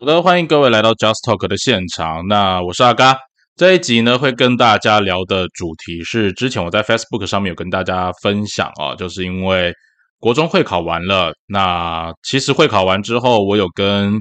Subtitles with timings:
[0.00, 2.24] 好的，欢迎各位来到 Just Talk 的现场。
[2.28, 3.18] 那我是阿嘎，
[3.56, 9.72] 这一集呢会跟大家聊的主题是之前我在 Facebook 上面有跟大家分享啊，就是因为
[10.20, 11.32] 国中会考完了。
[11.48, 14.12] 那其实会考完之后，我有跟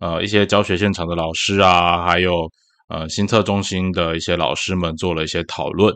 [0.00, 2.50] 呃一些教学现场的老师啊，还有
[2.88, 5.94] 呃新测中心的一些老师们做了一些讨论。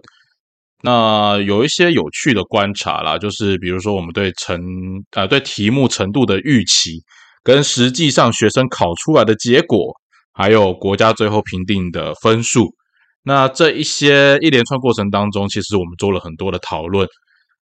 [0.81, 4.63] 那有一些有趣的观察啦，就是比如说我们对程
[5.11, 7.03] 呃对题目程度的预期。
[7.45, 9.93] 跟实际上学生考出来的结果，
[10.33, 12.75] 还有国家最后评定的分数，
[13.23, 17.07] 那这一些一连串过程当中，其实我们做了很多的讨论。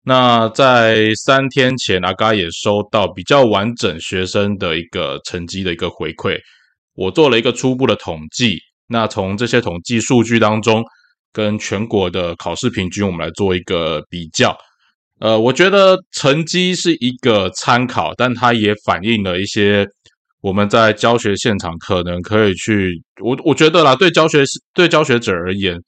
[0.02, 6.38] 那在三天前，阿嘎也收到比较完整学生的一个成绩的一个回馈，
[6.94, 8.58] 我做了一个初步的统计。
[8.86, 10.82] 那从这些统计数据当中，
[11.32, 14.56] 跟全国的考试平均，我们来做一个比较。
[15.20, 19.86] 呃，我觉得成绩是一个参考，但它也反映了一些
[20.40, 22.90] 我们在教学现场可能可以去。
[23.22, 25.78] 我我觉得啦，对教学对教学者而言，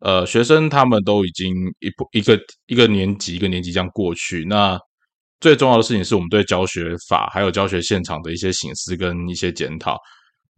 [0.00, 4.46] 呃，学生他们都已经一步一个一个年级一个年级这样过去。
[4.48, 4.78] 那
[5.40, 9.98] 最重要的事情是我们对教学法还有教学现场的一些醒思跟一些检讨。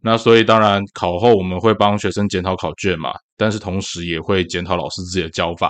[0.01, 5.69] 那所以当然考后我们会帮学生检讨考卷嘛，但是同时也会检讨老师自己的教法。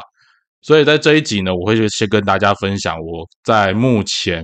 [0.64, 4.44] 所以在这一集呢，我会先跟大家分享我在目前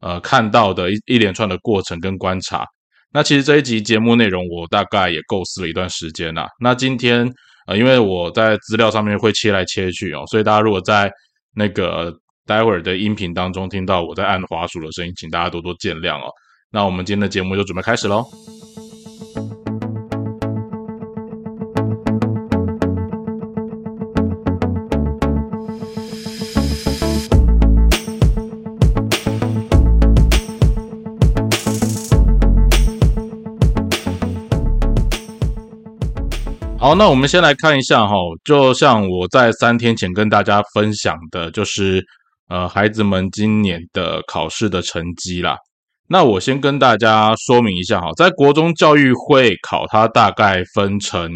[0.00, 2.66] 呃看到的一一连串的过程跟观察。
[3.14, 6.48] 那其实这一集节目内容我大概也构思了一段时间啦。
[6.60, 7.30] 那今天
[7.66, 11.10] 呃，因为我在资料上面会切来切去哦，所以大家如果在
[11.54, 12.12] 那个
[12.44, 16.28] 待会儿的音频当中听到我在按滑鼠的声音，请大家多多见谅哦。
[16.70, 18.24] 那我们今天的节目就准备开始喽。
[36.92, 42.04] 好，那我们先来看一下哈，就像我在三天前跟大家分享的，就是
[42.50, 45.56] 呃孩子们今年的考试的成绩啦。
[46.06, 51.32] 那我先跟大家说明一下哈，在国中教育会考，它大概分成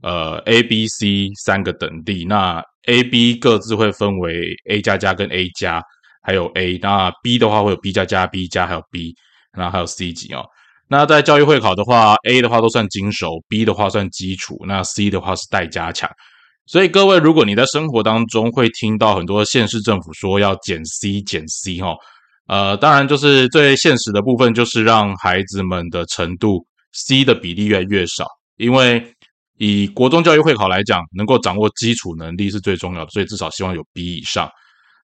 [0.00, 5.82] 呃 A、B、C 三个等地，那 A、B 各自会分为 A 加加跟 A 加，
[6.22, 9.12] 还有 A，那 B 的话会有 B 加加、B 加还有 B，
[9.58, 10.44] 然后还有 C 级哦。
[10.86, 16.08] 那在教育会考的话，A 的话都算精熟，B 的话算基础，那 C 的话是待加强。
[16.66, 21.96] 所以各位，如果你在生活当中会听到很多县市政府说要减 C 减 C 哈，
[22.48, 28.26] 呃，当然就是最现实的部分就是让孩子们的程度 C 的比例越来越少，
[28.58, 29.02] 因为
[29.56, 34.50] 以国中教育会考来讲，能够掌握基础能力是最重要的，所以至少希望有 B 以上。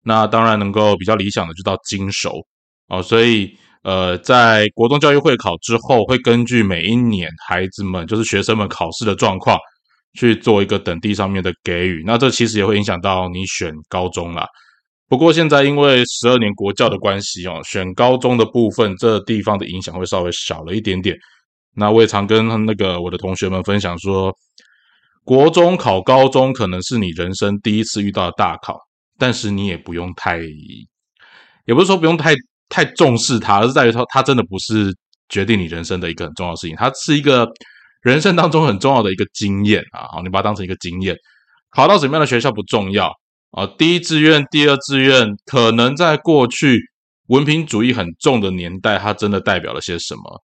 [0.04, 2.36] 那当然能够比较理想的就到精熟
[2.88, 3.56] 哦，所以。
[3.82, 9.58] 呃，在国中教育会考之后，会根据每一年孩子们，就是学生们考试的状况，
[10.12, 12.02] 去做一个等地上面的给予。
[12.04, 14.46] 那这其实也会影响到你选高中啦。
[15.08, 21.16] 不过现在因为十二年国教的关系哦，选高中的部分，这地方的影响会稍微小了一点点。
[21.74, 24.30] 那我也常跟那个我的同学们分享说，
[25.24, 28.76] 国中考高中可能是你人生第一次遇到大考，
[29.18, 30.38] 但是你也不用太，
[31.64, 32.34] 也不是说不用太。
[32.70, 34.90] 太重视它，而是在于说，它真的不是
[35.28, 37.46] 决定你人生的一个很重要的事情，它是一个
[38.00, 40.08] 人生当中很重要的一个经验啊！
[40.12, 41.14] 好，你把它当成一个经验。
[41.70, 43.12] 考到什么样的学校不重要
[43.50, 46.80] 啊，第一志愿、第二志愿，可能在过去
[47.28, 50.42] 文凭主义很重的年代，它真的代表了些什么？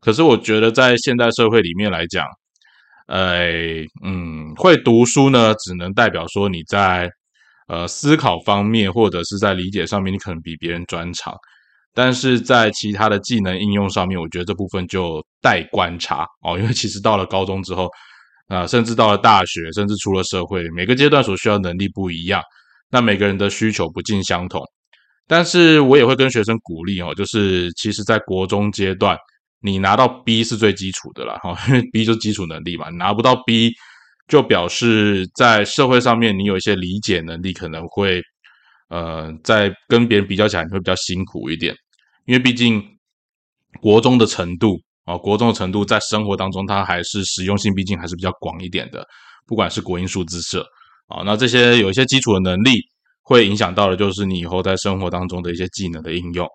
[0.00, 2.26] 可是我觉得，在现代社会里面来讲，
[3.06, 7.10] 呃，嗯，会读书呢，只能代表说你在
[7.68, 11.34] 呃思考方面，或者是在理解上面，你可能比别人专长。
[11.94, 16.58] 但是在其他的技能应用上面，我觉得这部分就待观察哦。
[16.58, 17.86] 因为其实到了高中之后，
[18.48, 22.42] 啊，甚至到了大学，甚至出了社会，每个阶段所需要能力不一样，
[22.90, 24.62] 那每个人的需求不尽相同。
[25.28, 29.16] 但是我也会跟学生鼓励哦，就是其实，在国中阶段，
[29.60, 32.88] 你拿到 B 是最基础的啦，哈，因为 B 就是基础能力嘛。
[32.88, 33.70] 拿不到 B，
[34.28, 38.22] 就表示在社会上面你有一些理解能力可能会。
[38.88, 41.74] 呃，在跟别人比较起来，你会比较辛苦一点，
[42.26, 42.82] 因为毕竟
[43.80, 49.06] 国中的程度啊，国中的程度在生活当中，它还是实用性毕竟还是比较广一点的。
[49.46, 50.64] 不管是国英数字社
[51.08, 52.80] 啊，那这些有一些基础的能力，
[53.22, 56.46] 会影响到的，就是你以后在生活当中的一些技能的应用。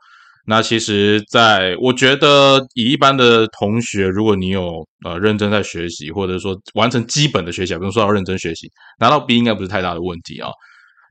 [0.49, 10.49] 那其实，在我觉得，以一般的同学，如果你有呃认真在学习，或者说完成基本的学习，不用说要认真学习，拿到 B 应该不是太大的问题啊。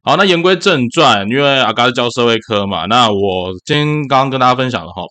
[0.08, 5.03] 好，那言归正传，因为阿嘎是教社会科嘛，那我今天刚刚跟大家分享了哈，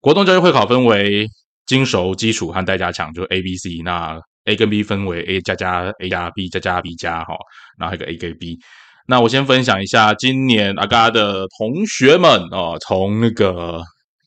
[0.00, 1.24] 国中教育会考分为
[1.66, 3.80] 精熟、基础和待加强，就 A、B、C。
[3.84, 7.36] 那 A 跟 B 分为 A 加加、A 加 B 加加 B 加哈，
[7.78, 8.58] 然后还有个 A 跟 B。
[9.06, 13.80] 那我先分享一下今年阿嘎的同学们哦，从那个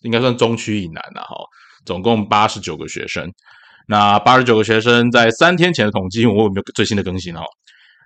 [0.04, 1.36] 应该算中区以南了哈，
[1.86, 3.30] 总共八十九个学生。
[3.90, 7.42] 那八十九个学生在三天前的统计，我有没有最新的更新哦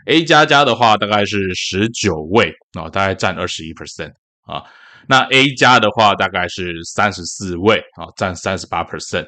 [0.06, 4.12] ？A 加加的话大概是十九位啊，大概占二十一 percent
[4.45, 4.63] 啊。
[5.07, 9.27] 那 A 加的话大概是三十四位啊，占三十八 percent。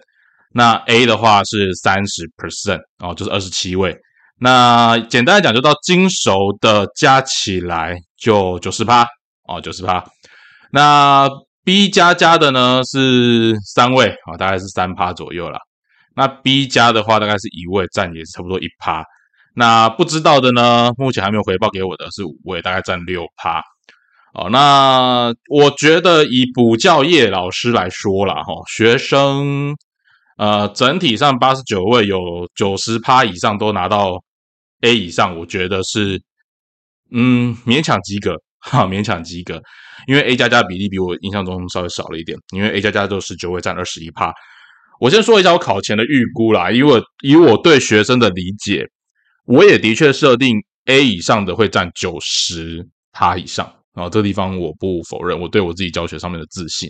[0.53, 3.97] 那 A 的话是三十 percent 哦，就是二十七位。
[4.39, 9.05] 那简单来讲，就到精熟的加起来就九十八
[9.47, 10.03] 哦，九十八。
[10.71, 11.29] 那
[11.63, 15.57] B 加加的呢是三位啊，大概是三趴左右了。
[16.15, 19.03] 那 B 加的话大概是一位，占也差不多一趴。
[19.55, 23.61] 那不知道的呢，目前还没有回报给我的是五位，大概占六趴。
[24.33, 29.75] 哦，那我觉得以补教业老师来说了哈，学生
[30.37, 34.23] 呃整体上八十九位有九十趴以上都拿到
[34.81, 36.19] A 以上，我觉得是
[37.11, 39.61] 嗯勉强及格哈，勉强及格。
[40.07, 44.33] 因为 A 加加比例比我印象中稍微少了一点，因为 A 加加都十九位占二十一趴。
[44.99, 48.85] 我先说一下我考前的预估啦，因为以我对学生的理解，
[49.45, 53.71] 我也的确设定 A 以上的会占九十趴以上。
[53.93, 56.89] 啊，这地方我不否认我对我自己教学上面的自信。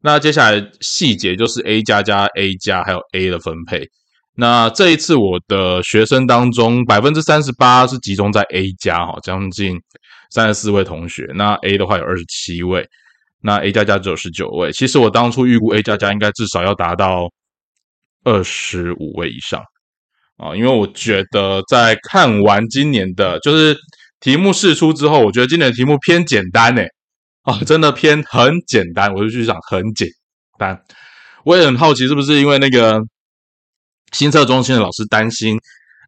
[0.00, 3.86] 那接下来细节就是 A 加加 A 加还有 A 的分配。
[4.34, 9.76] 那这一次我的学生当中，百分之三十八是集中在 A 加哈，将近
[10.30, 11.28] 三十四位同学。
[11.34, 12.88] 那 A 的话有二十七位，
[13.42, 14.72] 那 A 加加只有十九位。
[14.72, 17.30] 其实我当初预估 A 加加应该至少要达到
[18.24, 19.62] 二十五位以上
[20.38, 23.76] 啊，因为我觉得在看完今年的，就是。
[24.20, 26.88] 题目试出之后，我觉得今年的题目偏简单诶，
[27.42, 30.08] 啊，真的偏很简单，我就去想很简
[30.58, 30.76] 单。
[31.44, 33.00] 我也很好奇，是不是因为那个
[34.10, 35.56] 新测中心的老师担心，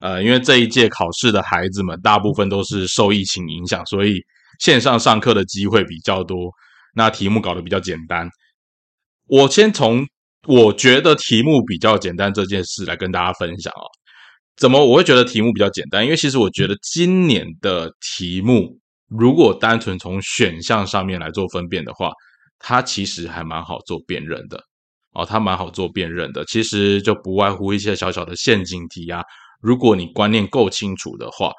[0.01, 4.21] 呃，因为这一届考试的孩子们大部分都是受疫情影响，所以
[4.59, 6.51] 线上上课的机会比较多，
[6.97, 8.29] 那题目搞得比较简单。
[9.29, 10.05] 我先从
[10.49, 13.87] 我觉得题目比较简单这件事来跟大家分享啊。
[14.61, 16.05] 怎么我会觉得题目比较简单？
[16.05, 18.79] 因为其实我觉得今年的题目，
[19.09, 22.11] 如果单纯从选项上面来做分辨的话，
[22.59, 24.63] 它其实还蛮好做辨认的
[25.15, 26.45] 哦，它蛮好做辨认的。
[26.45, 29.23] 其实就不外乎一些小小的陷阱题啊。
[29.63, 31.51] 如果你观念够清楚的话，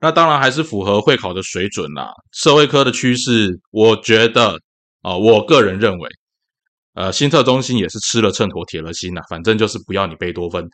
[0.00, 2.10] 那当然还是符合会考的水准啦。
[2.32, 4.58] 社会科的趋势，我觉得
[5.02, 6.08] 啊，我个人认为，
[6.94, 10.68] 呃，新特中心也是吃了秤砣铁了心呐，反正就是不要你背多分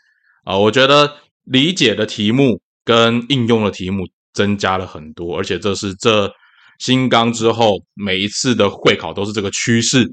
[0.44, 0.56] 啊。
[0.56, 1.14] 我觉得。
[1.44, 6.32] 理解的题目跟应用的题目增加了很多，而且这是这
[6.78, 10.06] 新纲之后每一次的会考都是这个趋势。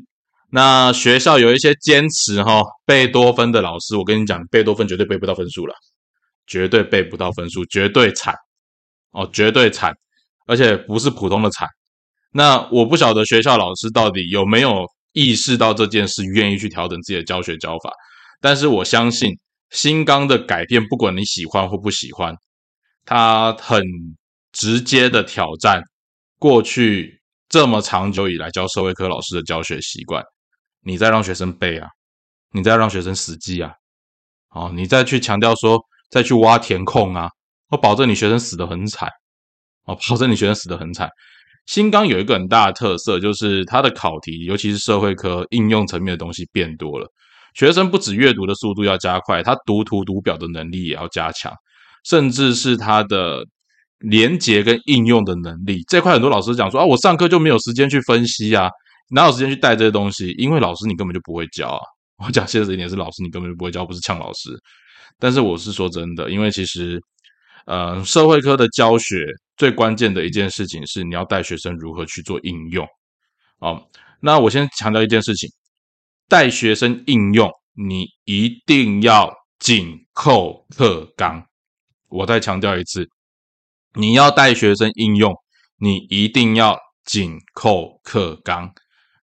[0.51, 5.73] 那学校有一些坚持哈，贝多芬的老师，我跟你讲，贝多芬绝对背不到分数了，
[6.45, 8.35] 绝对背不到分数，绝对惨
[9.11, 9.93] 哦，绝对惨，
[10.47, 11.67] 而且不是普通的惨。
[12.33, 17.91] 那我不晓得学校老师到底有没有意识到这件事，愿意去调整自己的教学教法，
[18.41, 19.29] 但是我相信。
[19.71, 22.35] 新纲的改变，不管你喜欢或不喜欢，
[23.05, 23.81] 它很
[24.51, 25.81] 直接的挑战
[26.37, 30.23] 过去这么长久以来教社会科老师的教学习惯。
[30.83, 31.87] 你再让学生背啊，
[32.53, 33.71] 你再让学生死记啊，
[34.49, 35.79] 哦，你再去强调说
[36.09, 37.29] 再去挖填空啊，
[37.69, 39.07] 我保证你学生死得很惨，
[39.85, 41.09] 哦，保证你学生死得很惨。
[41.67, 47.07] 新纲有一个很大的特色，就是它的考题，尤其是社会科应用层面的东西变多了。
[47.53, 51.53] 学生不止阅读的速度要加快，他读图读表的能力也要加强，
[52.03, 53.43] 甚至是他的
[53.99, 55.83] 连接跟应用的能力。
[55.87, 58.69] 这块很多老师讲说啊，我上课就没有时间去分析啊，
[59.09, 60.31] 哪有时间去带这些东西？
[60.37, 61.79] 因为老师你根本就不会教啊。
[62.25, 64.51] 我讲现实一点是，老师你根本就不会教，不是呛老师。
[65.19, 67.01] 但是我是说真的，因为其实，
[67.65, 69.25] 呃，社会科的教学
[69.57, 72.87] 最关键的一件事情是你要带学生如何去做应用。
[73.59, 73.83] 哦，
[74.19, 75.49] 那我先强调一件事情。
[76.31, 81.43] 带学生应用，你一定要紧扣课纲。
[82.07, 83.05] 我再强调一次，
[83.95, 85.35] 你要带学生应用，
[85.77, 88.71] 你一定要紧扣课纲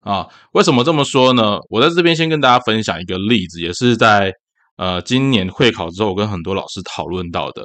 [0.00, 0.26] 啊！
[0.50, 1.60] 为什么这么说呢？
[1.68, 4.32] 我在这边先跟大家分享一个例子，也是在
[4.76, 7.62] 呃今年会考之后，我跟很多老师讨论到的。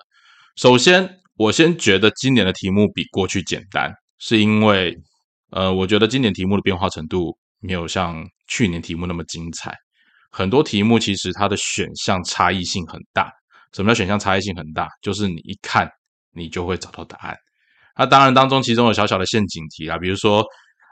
[0.56, 4.96] 首先，我先觉得今年的题目比过去简单，是因为
[5.50, 8.28] 呃，我觉得今年题目的变化程度没有像。
[8.48, 9.74] 去年题目那么精彩，
[10.30, 13.32] 很多题目其实它的选项差异性很大。
[13.72, 14.90] 什么叫选项差异性很大？
[15.02, 15.90] 就是你一看，
[16.34, 17.34] 你就会找到答案。
[17.98, 20.44] 那当然当中其中有小小的陷阱题啊，比如说，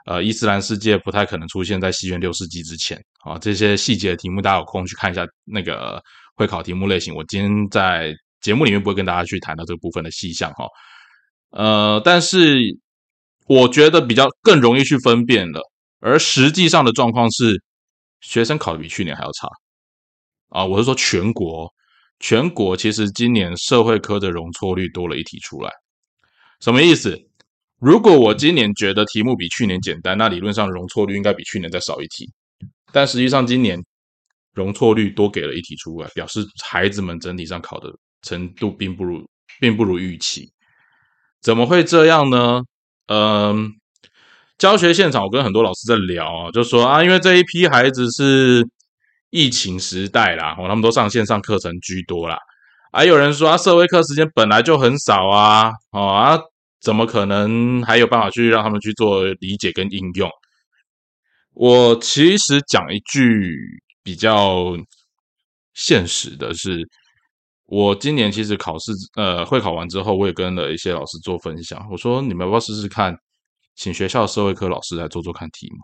[0.06, 3.38] 呃，伊斯兰世界不太可能出现在西元六世纪之前啊。
[3.38, 6.02] 这些细节的题目，大家有空去看一下那个
[6.36, 7.14] 会考题目类型。
[7.14, 10.64] 我今天在节目里面不会跟大家去谈到这个部分的细项哈。
[11.50, 12.58] 呃，但是
[13.46, 15.60] 我觉得比较更容易去分辨了，
[16.00, 17.62] 而实际上的状况是，
[18.20, 19.48] 学生考的比去年还要差
[20.48, 20.64] 啊。
[20.64, 21.72] 我是说全国，
[22.18, 25.70] 全国其实今年社会科的容错率多了一题出来，
[26.60, 27.16] 什么意思？
[27.78, 32.30] 如果我今年觉得题目比去年简单，那理论上容错率应该比去年再少一题。
[32.92, 33.82] 但实际上今年
[34.52, 37.90] 容错率多给了一题出来，表示孩子们整体上考的
[38.22, 39.26] 程度并不如
[39.60, 40.52] 并不如预期。
[41.40, 42.60] 怎么会这样呢？
[43.06, 43.72] 嗯，
[44.60, 48.68] 教学现场我跟很多老师在聊啊，就说啊，因为这一批孩子是
[49.30, 52.38] 疫情时代啦，哦，他们都上线上课程居多啦。
[52.92, 56.38] 还有人说啊，社会课时间本来就很少啊，哦啊。
[56.82, 60.30] 怎么可能还有办法去让他们去做理解跟应用？
[61.52, 63.54] 我其实讲一句
[64.02, 64.74] 比较
[65.74, 66.88] 现实的是，
[67.66, 71.86] 我今年其实考试呃会考完之后，我也跟了一些老师做分享。
[71.90, 73.14] 我说你们要不要试试看，
[73.74, 75.78] 请学校社会科老师来做做看题目？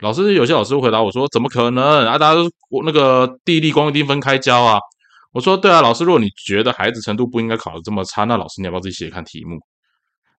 [0.00, 2.18] 老师有些老师回答我说：“怎么可能啊？
[2.18, 2.48] 大家都
[2.84, 4.78] 那个地利光一定分开教啊。”
[5.32, 9.58] 我说对啊，老师，如果你觉得孩子程度不应该考的这么差，那老师你要不要自己写看题目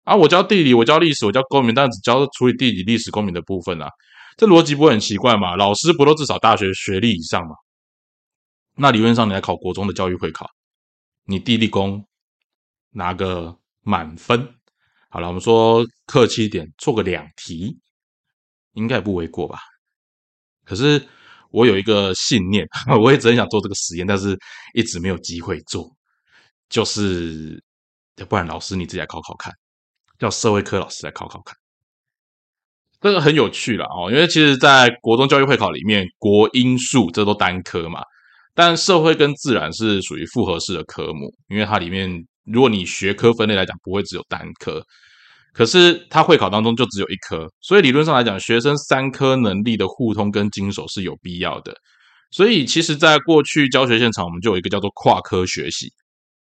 [0.03, 0.15] 啊？
[0.15, 3.89] 我教地理，我教历史，我教公民，但只教处理地理、历史、公民的部分啊，
[4.35, 5.55] 这逻辑不会很奇怪吗？
[5.55, 7.55] 老师不都至少大学学历以上吗？
[8.75, 10.49] 那理论上你来考国中的教育会考，
[11.25, 12.03] 你地理公
[12.91, 14.55] 拿个满分，
[15.09, 17.77] 好了，我们说客气一点，错个两题，
[18.73, 19.59] 应该不为过吧？
[20.65, 21.07] 可是。
[21.51, 22.63] 我有一个信念，
[23.01, 24.37] 我一直很想做这个实验，但是
[24.75, 25.91] 一直没有机会做。
[26.69, 27.59] 就是，
[28.27, 29.51] 不然老师你自己来考考看，
[30.19, 31.57] 叫社会科老师来考考看，
[33.01, 34.11] 这个很有趣了哦。
[34.11, 38.03] 因为其实，在国中教育会考里面，国英数这都单科嘛，
[38.53, 42.07] 但社会跟自然是属于复合式的科目，因为它里面
[42.51, 44.83] 如果你学科分类来讲，不会只有单科。
[45.51, 51.73] 可是他会考当中就只有一科，所以理论上来讲，学生三科能力的互通跟经手是有必要的。
[52.31, 55.91] 所以其实，在过去教学现场，我们就有一个叫做跨科学习。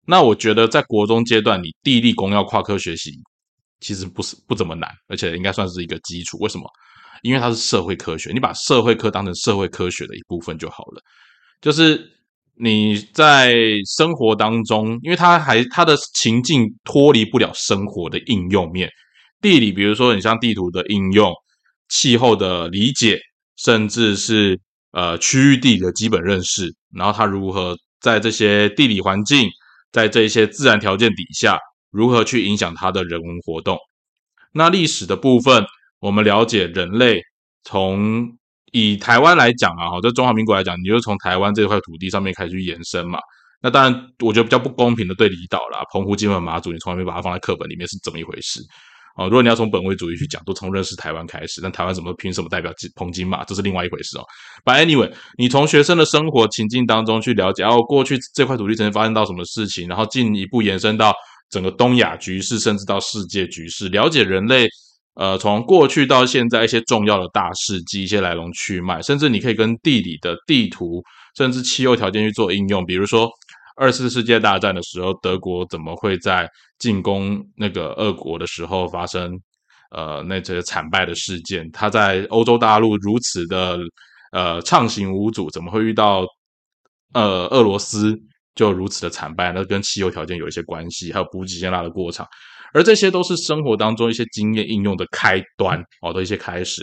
[0.04, 3.12] 那我觉得在国中阶段，你地利公要跨科学习，
[3.80, 6.36] 其实不是不怎么难，而且应该算是一个基础。
[6.38, 6.68] 为什么？
[7.22, 11.00] 因为它是社会科学，你把社会科当成社会科学的一部分就好了。
[11.60, 12.17] 就是。
[12.60, 13.54] 你在
[13.86, 18.90] 生活当中，因为它还它的情境脱离不了生活的应用面，
[19.40, 21.32] 地理，比如说你像地图的应用、
[21.88, 23.18] 气候的理解，
[23.56, 24.58] 甚至是
[24.92, 29.48] 呃区域地理的基本认识，然后它如何在这些地理环境，
[29.92, 31.58] 在这些自然条件底下，
[31.90, 33.78] 如何去影响它的人文活动。
[34.52, 35.64] 那历史的部分，
[36.00, 37.20] 我们了解人类
[37.62, 38.38] 从。
[38.72, 43.18] 以台湾来讲啊，哈，在中华民国来讲，你就从台湾这块土地上面开始去延伸嘛。
[43.60, 48.60] 那当然，我觉得比较不公平的对离岛啦，澎湖、金门、马祖，你从来没把它放在课本里面是怎么一回事？
[49.16, 54.22] 哦，如果你要从本位主义去讲，都从认识台湾开始，但台湾怎么凭什么代表澎金马，这是另外一回事哦。
[54.64, 61.12] But anyway，你从学生的生活情境当中去了解，哦，过去这块土地曾经发生到什么事情，然后进一步延伸到
[61.50, 64.68] 整个东亚局势，甚至到世界局势，了解人类。
[65.18, 71.02] 呃，从过去到现在一些重要的大事记、一些来龙去脉，甚至你可以跟地理的地图，
[71.37, 72.87] 甚至气候条件去做应用。
[72.87, 73.28] 比如说，
[73.76, 76.48] 二次世界大战的时候，德国怎么会在
[76.78, 79.37] 进攻那个俄国的时候发生
[79.90, 81.68] 呃那些惨败的事件？
[81.72, 83.76] 他在欧洲大陆如此的
[84.30, 86.25] 呃畅行无阻，怎么会遇到
[87.12, 88.16] 呃俄罗斯
[88.54, 89.50] 就如此的惨败？
[89.50, 92.25] 那跟气候条件有一些关系，还有补给线拉的过程。
[92.75, 96.82] 而这些都是生活当中一些经验应用的开端哦的一些开始。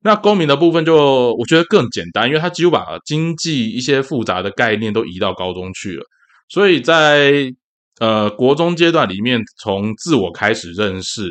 [0.00, 6.04] 那公民的部分就我觉得更简单，因为它几乎把经济一些复杂的概念都移到高中去了。
[6.48, 7.52] 所以在
[7.98, 11.28] 呃国中阶段里面，从自我开始认识，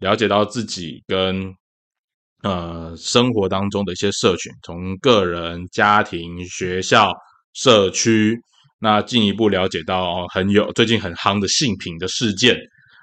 [0.00, 1.50] 了解到自己跟
[2.42, 7.10] 呃生活当中的一些社群，从个人、家庭、学校、
[7.54, 8.38] 社区，
[8.78, 12.54] 那进一步了解到很有最近很夯的性品的事件。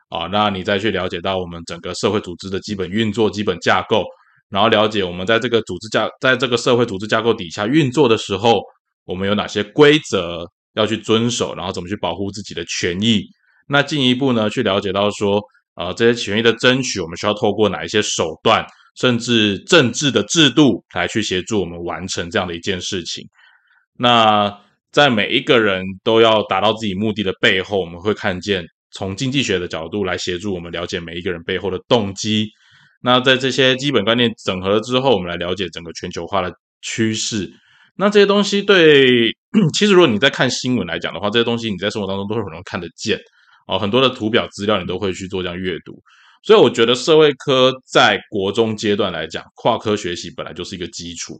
[0.09, 4.05] 啊，那你再去了解到我们整个社会组织的基本运作、基本架构，
[4.49, 8.61] 然后了解我们在这个组织架，在这个社会组织架构底下运作的时候，
[9.05, 10.45] 我们有哪些规则
[10.75, 13.21] 要去遵守，然后怎么去保护自己的权益。
[13.67, 15.41] 那进一步呢，去了解到说，
[15.75, 23.25] 呃，这些权益的争取，我们需要透过哪一些手段，甚至政治的制度来去协助我们完成这样的一件事情。
[23.97, 24.57] 那
[24.89, 28.63] 在每一个人都要达到自己目的的背后，我们会看见。
[28.91, 32.47] 从经济学的角度来协助我们了解每一个人背后的动机，
[33.01, 37.51] 那在这些基本概念整合了之后，我们来了解整个全球化的趋势。
[37.95, 39.31] 那这些东西对，
[39.73, 43.19] 其实如果你在看新闻来讲的话，这些东西你在生活当中都会很容易看得见
[43.67, 45.93] 哦，很多的图表资料你都会去做这样阅读。
[46.43, 51.39] 所以我觉得社会科在国中阶段来讲，跨科学习本来就是一个基础。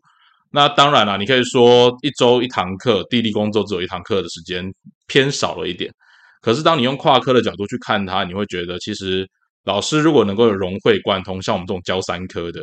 [0.52, 4.66] 那当然了，你可以说一周一堂课，地理工作只有一堂课的时间
[5.08, 5.94] 偏少了一点。
[6.42, 9.28] 可是当你用跨科的角度去看它，你会觉得其实
[9.64, 12.62] 老师如果能够融会贯通，像我们这种教三科的，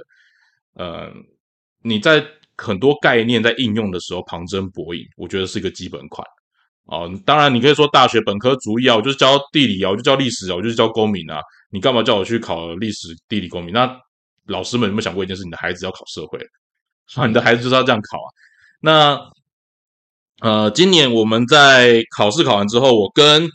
[0.74, 1.12] 呃，
[1.82, 2.24] 你在
[2.56, 6.26] 很多概念在应用的时候旁征博引，我觉得是一个基本款。
[6.86, 11.40] 哦，当然你可以说大学本科主义啊，我就是教地理啊，我就教历史啊，我就是教公民啊，
[11.70, 13.72] 你干嘛叫我去考历史、地理、公民？
[13.72, 13.90] 那
[14.46, 15.42] 老师们有没有想过一件事？
[15.44, 16.38] 你的孩子要考社会，
[17.14, 18.28] 啊，你的孩子就是要这样考啊？
[18.80, 19.18] 那
[20.40, 23.48] 呃，今年我们在考试考完之后，我跟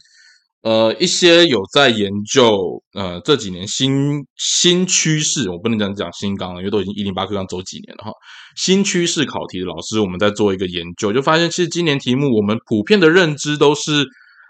[0.62, 8.12] 呃，一些有在研究呃这几年新新趋势，我不能讲讲新纲了，因为都已经一零八课纲走几年了哈。
[8.58, 14.06] 新趋势考题的老师，我们在做一个研究，就发现其实今年题目我们普遍的认知都是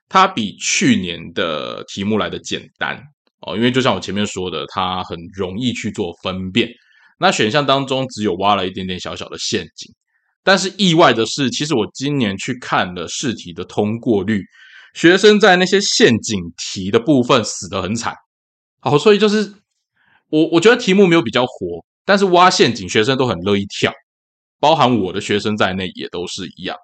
[0.07, 2.99] 它比去年的题目来的简单
[3.45, 6.67] 哦，因为就像我前面说的，它很容易去做分辨。
[7.19, 9.93] 那选项当中只有挖了一点点小小的陷阱，
[10.43, 14.41] 但是意外的是，其实我今年去看了试题的通过率。
[14.93, 18.13] 学生在那些陷阱题的部分死得很惨，
[18.79, 19.53] 好，所以就是
[20.29, 23.93] 我我觉得题目没有比较活，但是挖陷阱学生都很乐意跳，
[24.59, 26.75] 包含我的学生在内也都是一样。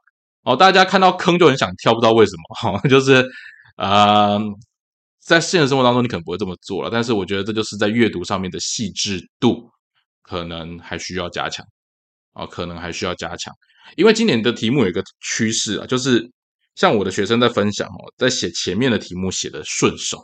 [0.43, 3.25] 哦，大家看到坑就很想跳，不知道为什么，哈， 就是
[3.77, 4.39] 呃，
[5.19, 9.67] 在现实生活当中你可能不会这么做了，但是我觉得这就是在阅读上面的细致度
[10.21, 11.65] 可能还需要加强，
[12.33, 13.51] 啊，可能还需要加强，
[13.95, 16.31] 因为今年的题目有一个趋势啊，就是。
[16.75, 20.17] 像我的学生在分享哦，在写前面的题目写的顺手，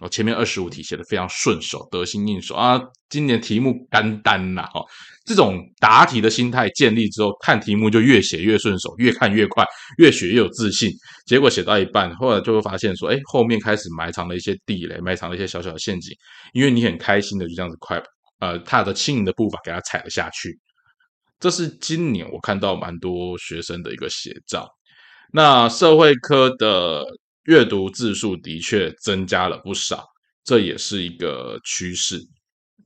[0.00, 2.80] 哦，前面二十五题写的非常顺手，得心应手啊。
[3.08, 4.84] 今年题目干单呐，哈，
[5.24, 9.64] 这种答题的心态建立之后，看题目就越写越顺手，越看越快，
[9.98, 10.90] 越写越有自信。
[11.24, 16.12] 结果写到一半，后来就会发现说，哎，后面开始埋藏了一些地雷，埋藏了一些小小的陷阱，
[16.52, 18.02] 因为你很开心的就这样子快，
[18.40, 20.58] 呃，踏着轻盈的步伐给他踩了下去。
[21.38, 24.68] 这是今年我看到蛮多学生的一个写照。
[25.32, 27.04] 那社会科的
[27.46, 30.04] 阅读字数的确增加了不少，
[30.44, 32.18] 这也是一个趋势。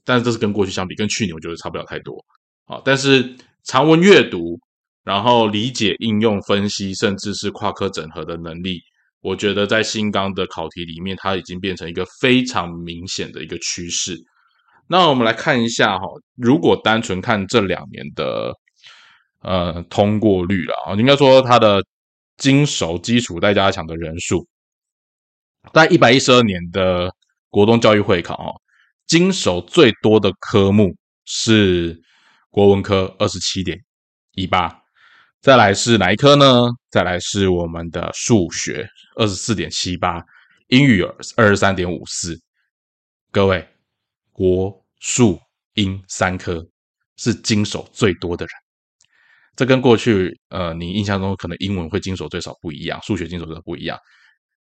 [0.05, 2.25] 但是这是跟过去相比，跟去年我觉得差不了太多
[2.65, 2.81] 啊。
[2.85, 4.59] 但是长文阅读，
[5.05, 8.81] 然后理解、应用、分析，甚至是跨科整合的能力，
[9.21, 14.17] 我觉得在新纲的考题里面，它已经变成一个非常明显的一个趋势。
[14.89, 16.05] 那我们来看一下哈，
[16.37, 18.53] 如果单纯看这两年的
[19.43, 21.85] 呃通过率了啊，应该说它的。
[22.39, 24.47] 经熟基础待加强的人数，
[25.75, 27.13] 在一百一十二年的
[27.51, 28.55] 国中教育会考哦，
[29.07, 32.01] 经熟最多的科目是
[32.49, 33.79] 国文科二十七点
[34.33, 34.83] 一八，
[35.43, 36.69] 再来是哪一科呢？
[36.91, 40.25] 再来是我们的数学二十四点七八，
[40.69, 41.03] 英语
[41.37, 42.41] 二十三点五四。
[43.31, 43.69] 各位，
[44.33, 45.39] 国数
[45.75, 46.67] 英三科
[47.17, 48.68] 是经手最多的人。
[49.59, 53.99] 这跟过去呃，你印象中可能英文会经手最少不一样，数学经手的不一样，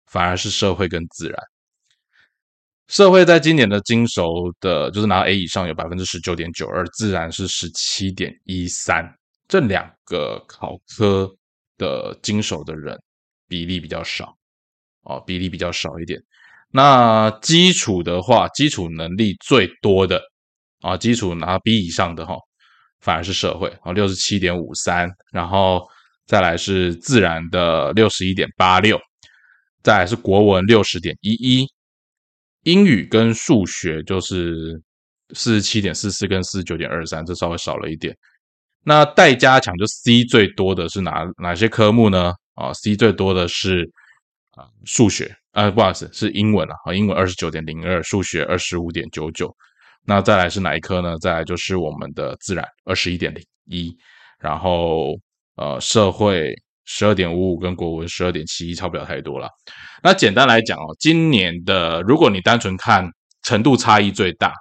[0.06, 1.38] 反而是社会跟自然。
[2.88, 4.24] 社会在今年的经手
[4.62, 9.06] 的，就是拿 A 以上有百分之十九点九二，自然是十七点一三，
[9.50, 11.30] 这两个考科
[11.78, 12.98] 的经手的人
[13.46, 14.34] 比例比较少
[15.02, 16.18] 哦，比例比较少一点。
[16.72, 20.24] 那基础的话，基础能力最多的
[20.80, 22.38] 啊，基础拿 B 以上的哈。
[23.08, 25.82] 反而是社会哦，六十七点五三，然后
[26.26, 29.00] 再来是自然的六十一点八六，
[29.82, 31.66] 再来是国文六十点一一，
[32.64, 34.78] 英语跟数学就是
[35.34, 38.14] 四十七点四四跟四十九点二三，这稍微少了一点。
[38.84, 42.34] 那待加强就 C 最多的是哪哪些科目呢？
[42.56, 43.90] 啊，C 最多的是
[44.52, 49.56] 啊数学啊，不好意思是英文了啊，英文二十九点零二，数学二十五点九九。
[50.10, 51.18] 那再来是哪一科呢？
[51.20, 53.94] 再来就是我们的自然二十一点零一，
[54.40, 55.20] 然后
[55.58, 59.50] 呃社会十二点五五跟国文十二点七一，差不了太多了。
[60.02, 63.06] 那简单来讲哦，今年的如果你单纯看
[63.44, 64.54] 程度差异最大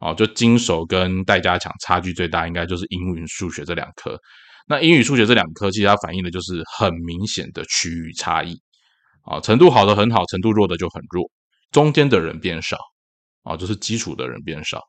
[0.00, 4.18] 哦，就经手跟待加强差距最大，应该就是英语、数学这两科。
[4.66, 8.60] 那英语、数学这两科其实它反映的就是很明显的区域差异
[9.22, 11.30] 啊，程度好的很好，程度弱的就很弱，
[11.70, 12.76] 中间的人变少。
[13.42, 14.80] 啊，就是基础的人变少，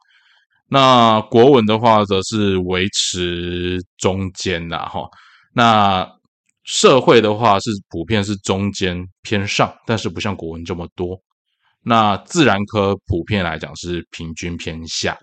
[0.68, 5.08] 那国文的话则是维持中间呐，哈。
[5.54, 6.08] 那
[6.64, 11.20] 社会的话是普遍是中间偏上，但是不像国文这么多。
[11.84, 15.18] 那自然科普遍来讲是平均偏下，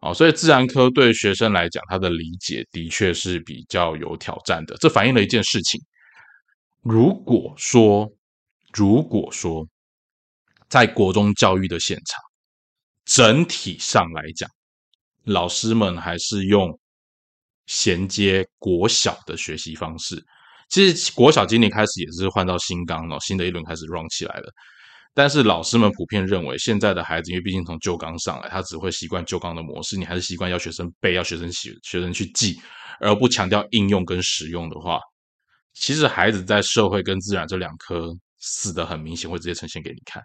[0.00, 4.74] 哦，所以自然科对学生来讲，他的理解的确是比较有挑战的。
[4.78, 5.78] 这反映了一件事情：
[6.82, 8.10] 如果说，
[8.72, 9.66] 如果说，
[10.70, 12.18] 在国中教育的现场，
[13.10, 14.48] 整体上来讲，
[15.24, 16.78] 老师们还是用
[17.66, 20.24] 衔接国小的学习方式。
[20.68, 24.48] 其实国小今年开始也是换到新纲了，新的一轮开始 run 起来了。
[25.12, 29.96] 但是老师们普遍认为，现在的孩子因为毕竟从旧纲上来，他只会习惯旧纲的模式。
[29.96, 32.60] 你还是习惯要学生背，要学生学学生去记，
[33.00, 35.00] 而不强调应用跟实用的话，
[35.74, 40.22] 其实孩子在社会跟自然这两科死的很明显，会直接呈现给你看。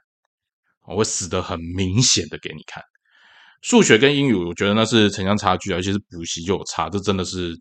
[0.87, 2.83] 我会死的很明显的给你看。
[3.61, 7.57] 数学跟英语，我觉得那是城乡差距啊，尤其是补习就有差，这真的是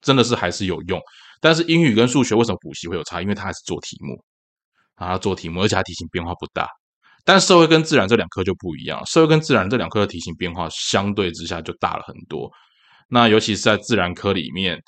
[0.00, 1.00] 真的是还是有用。
[1.40, 3.22] 但是英语跟数学为什么补习会有差？
[3.22, 4.22] 因为它还是做题目。
[4.96, 6.68] 啊，做题目，而且它题型变化不大。
[7.24, 12.48] 但社会跟自然这两科就不一样，社会跟自然这两科的题型变化相对之下就大了很多。
[13.08, 14.78] 那尤其是在自然科里面，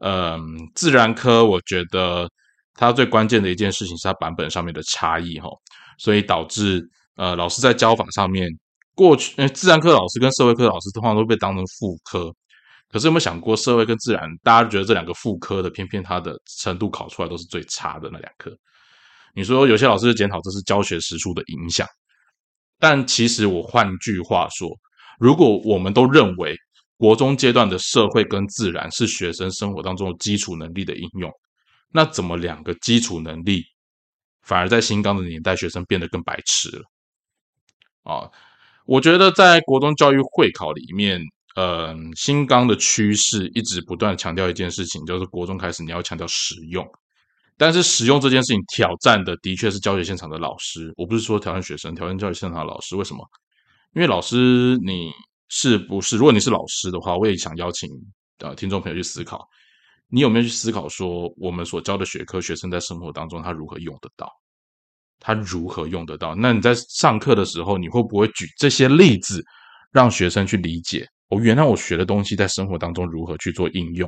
[0.00, 0.40] 嗯，
[0.74, 2.28] 自然科我觉得
[2.74, 5.48] 它最关键的一件事情是它版本上面的差异哈，
[5.98, 6.84] 所以导致
[7.16, 8.48] 呃老师在教法上面，
[8.94, 12.32] 过去呃自然科老师跟社会科老师通常都被当成副科，
[12.90, 18.50] 可是有没有想过社会跟自然，大家觉得这两个副科的，偏偏它的程度考出来都是最差的那两科。
[19.34, 21.86] 你说有些老师检讨这是教学时数的影响，
[22.78, 24.70] 但其实我换句话说，
[25.18, 26.56] 如果我们都认为
[26.96, 31.28] 国中阶段的社会跟自然是学生生活当中基础能力的应用，
[31.90, 33.64] 那怎么两个基础能力
[34.42, 36.82] 反而在新纲的年代学生变得更白痴了？
[38.04, 38.30] 啊，
[38.86, 41.20] 我觉得在国中教育会考里面，
[41.56, 46.86] 嗯，新纲的趋势一直不断强调一件事情，就是国中开始你要强调实用。
[47.56, 52.96] 但是使用这件事情挑战的的确是教学现场的老师，我不是说挑战学生，挑战教学现场的老师。
[52.96, 53.24] 为什么？
[53.94, 55.12] 因为老师你
[55.48, 56.16] 是不是？
[56.16, 57.88] 如果你是老师的话，我也想邀请
[58.38, 59.48] 呃听众朋友去思考，
[60.08, 64.28] 你有没有去思考说，我们所教的学科，学生在生活当中他如何用得到？
[65.26, 66.34] 他如何用得到？
[66.34, 69.42] 那你在上课的时候，你会不会举这些例子，
[69.90, 71.08] 让学生去理解？
[71.28, 74.06] 我原来我学的东西在生活当中如何去做应用？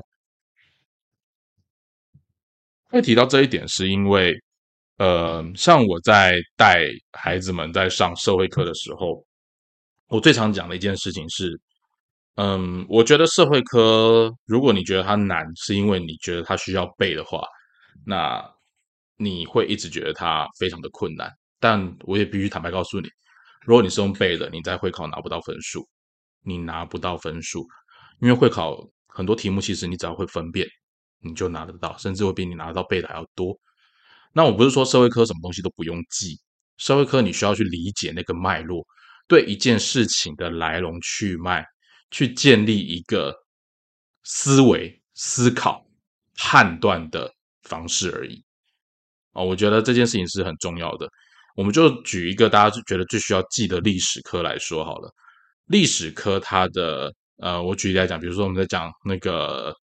[2.90, 4.34] 会提到这一点，是因为，
[4.98, 9.24] 呃，像我在带孩子们在上社会课的时候，
[10.08, 11.58] 我最常讲的一件事情是，
[12.34, 17.42] 嗯，我觉得社会科，如果你觉得它难，是因为你觉得它需要背的话，
[18.04, 18.38] 那
[19.16, 21.30] 你会一直觉得它非常的困难。
[21.58, 23.08] 但我也必须坦白告诉你，
[23.64, 25.88] 如果你是用背的，你在会考拿不到分数，
[26.42, 27.66] 你拿不到分数，
[28.20, 28.76] 因为会考
[29.08, 30.66] 很多题目，其实你只要会分辨。
[31.20, 33.58] 你就拿得到，甚至会比你拿得到背的还要多。
[34.32, 36.38] 那我不是说社会科什么东西都不用记，
[36.76, 38.86] 社会科你需要去理解那个脉络，
[39.26, 41.64] 对一件事情的来龙去脉，
[42.10, 43.34] 去建立一个
[44.24, 45.84] 思维、思考、
[46.36, 48.44] 判断的方式而已。
[49.36, 51.08] 哦，我觉得这件事情是很重要的。
[51.54, 55.10] 我们就举一个大家觉得最需要记的历史科来说好了。
[55.66, 59.74] 历史科它的呃，我举例来讲，比如说我们在讲那个。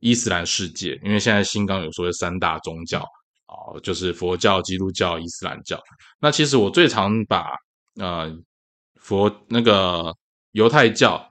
[0.00, 3.00] 伊斯兰世界，因为现在新纲有说三大宗教
[3.46, 5.82] 啊，就是佛教、基督教、伊斯兰教。
[6.20, 7.48] 那其实我最常把
[7.98, 8.30] 呃
[9.00, 10.14] 佛那个
[10.52, 11.26] 犹太教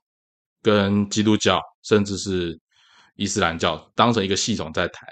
[0.63, 2.59] 跟基督教，甚至是
[3.17, 5.07] 伊斯兰教当成一个系统在谈，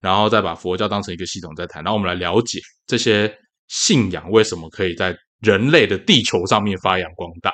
[0.00, 3.32] 然后再把佛教当成一个系统在谈，然后我们来了解这些
[3.68, 7.52] 信仰为什么可以在人类的地球上面发扬光大。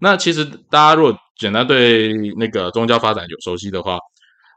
[0.00, 3.98] 那其实大家如果简单对那个宗教发展有熟悉的话，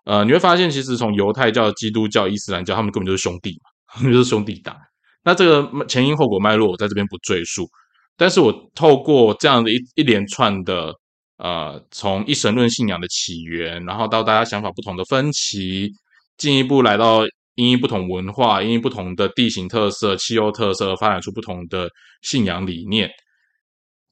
[0.06, 4.75] 呃，你会发现，其实从犹太教、基督教、伊斯兰教，他们根本就是兄弟嘛，就是兄弟党。
[5.23, 7.69] 那这个前因后果脉络，我在这边不赘述。
[8.15, 10.93] 但是我透过这样的一一连串的，
[11.38, 15.91] 呃，从一神论信仰的起源，然后到大家想法不同的分歧，
[16.38, 17.23] 进一步来到
[17.56, 21.89] 因不同文化、因不同的地形特色、气候特色，发展出不同的
[22.21, 23.10] 信仰理念。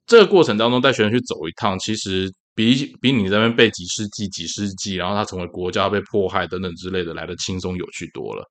[0.05, 2.31] 这个过程当中，带学生去走一趟，其实。
[2.57, 8.49] 比比你在那边背几世纪、几世纪，然后他成为国家被迫害等等之类的来的轻松有趣多了。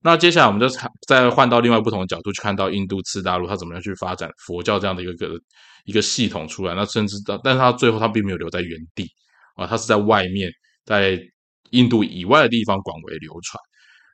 [0.00, 0.66] 那接下来我们就
[1.06, 5.38] 再换到另外不同的角度去看到印度次大陆它怎么样去发展佛教这样的一个个
[5.84, 6.74] 一个系统出来。
[6.74, 9.06] 那甚至到，但是它最后它并没有留在原地
[9.56, 10.50] 啊，它是在外面，
[10.86, 11.20] 在
[11.74, 13.60] 印度以外的地方广为流传。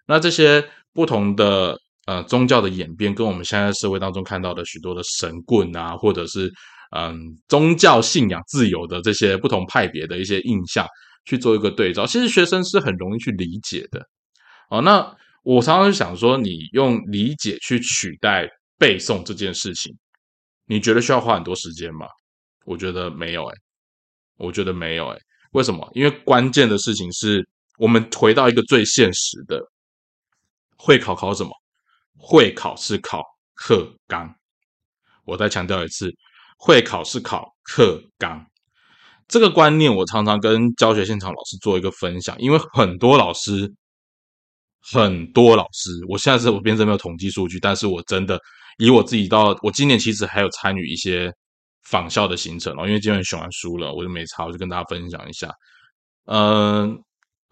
[0.07, 6.53] 那这些不同的呃宗教的演变，跟我们现在社会当中看到的许多的神棍啊，或者是。
[6.93, 10.85] 嗯，宗教信仰自由的这些不同派别的一些印象
[11.25, 14.05] 去做一个对照，其实学生是很容易去理解的。
[14.71, 19.97] 哦，那我常常想说，你用理解去取代背诵这件事情，
[20.67, 22.09] 你觉得需要花很多时间吗？
[22.65, 23.55] 我觉得没有，哎，
[24.37, 25.19] 我觉得没有，哎，
[25.51, 25.91] 为什么？
[25.95, 27.47] 因为关键的事情是
[27.79, 29.61] 我们回到一个最现实的，
[30.77, 31.51] 会考考什么？
[32.17, 34.35] 会考是考课纲。
[35.25, 36.13] 我再强调一次，
[36.59, 38.45] 会考是考课纲。
[39.29, 43.73] 这个观念我常常跟教学现场老师做一个分享，因为很多老师，
[44.81, 48.39] 很多老师，我现在是我边真没有统计数据，但是我真的
[48.79, 51.33] 以我自己到我今年其实还有参与一些
[51.83, 55.53] 仿校的行程哦，因为今天选完书了，我就没差，我就跟大家分享一下。
[56.27, 56.97] 嗯，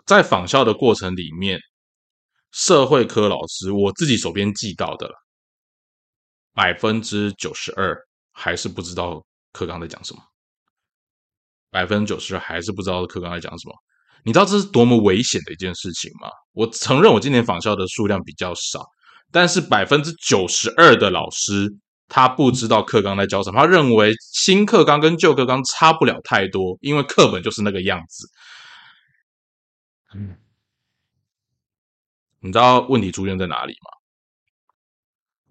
[0.07, 1.59] 在仿校的过程里面，
[2.53, 5.11] 社会科老师我自己手边记到的
[6.55, 7.97] 百分之九十二
[8.33, 10.23] 还是不知道课纲在讲什么。
[11.71, 13.75] 百分之九十还是不知道课纲在讲什么，
[14.25, 16.31] 你知道这是多么危险的一件事情吗？
[16.53, 18.85] 我承认我今年访校的数量比较少，
[19.31, 21.69] 但是百分之九十二的老师
[22.09, 28.27] 他不知道课纲在教什么，他认为新课纲跟旧课纲差不了太多，因为课本就是那个样子。
[30.15, 30.37] 嗯，
[32.41, 33.91] 你知道问题出现在哪里吗？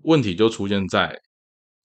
[0.03, 1.21] 问题就出现在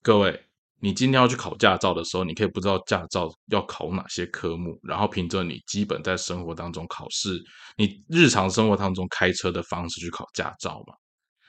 [0.02, 0.44] 各位。
[0.84, 7.40] 你今天要去考驾照的时候，你可以不知道驾照要考哪些科目，然后凭着你基本在生活当中考试，
[7.76, 10.94] 你日常生活当中开车的方式去考驾照吗？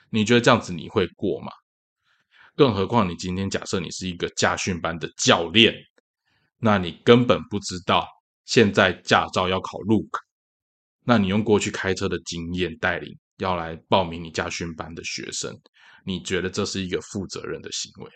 [0.08, 1.50] 你觉得这样子你会过吗？
[2.56, 5.74] 更何况你今天假设你是一个驾训班的教练，
[6.60, 8.06] 那你根本不知道
[8.44, 10.20] 现在驾照要考路考，
[11.04, 15.52] 那你用过去开车的经验带领要来报名你驾训班的学生，
[16.04, 18.12] 你觉得这是一个负责任的行为吗？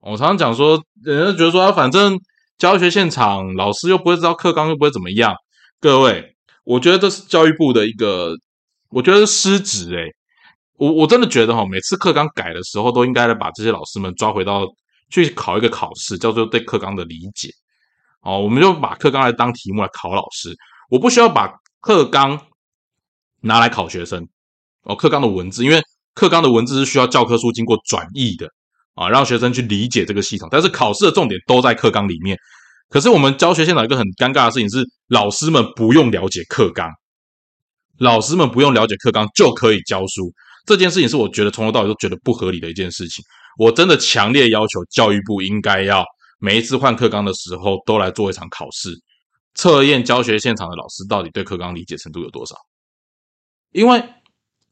[0.00, 2.18] 我常常讲说，人家觉得说啊，反正
[2.56, 5.34] 教学现场老师又不会知道课纲，又不会怎么样。
[5.80, 8.34] 各位，我觉得这是教育部的一个，
[8.90, 10.02] 我觉得是失职哎。
[10.78, 14.64] 我我真的觉得哈，每次课纲改的时候，都应该来把这些老师们抓回到
[15.10, 17.50] 去考一个考试，叫做对课纲的理解。
[18.22, 20.56] 哦，我们就把课纲来当题目来考老师。
[20.88, 22.40] 我不需要把课纲
[23.40, 24.26] 拿来考学生
[24.84, 25.82] 哦，课纲的文字，因为
[26.14, 28.48] 课纲的文字是需要教科书经过转译的。
[28.94, 32.36] 啊，让学生去理解这个系统，但是考试的重点都在课纲里面。
[32.88, 36.90] 可是我们教学现场一个很尴尬的事情是，老师们不用了解课纲，
[37.98, 40.32] 老师们不用了解课纲就可以教书。
[40.68, 43.24] 这件事情是我觉得从头到尾都觉得不合理的一件事情。
[43.58, 46.04] 我真的强烈要求教育部应该要
[46.38, 48.90] 每一次换课纲的时候都来做一场考试，
[49.54, 52.54] 测验教学现场的老师到底对课纲理解程度有多少。
[53.72, 54.04] 因为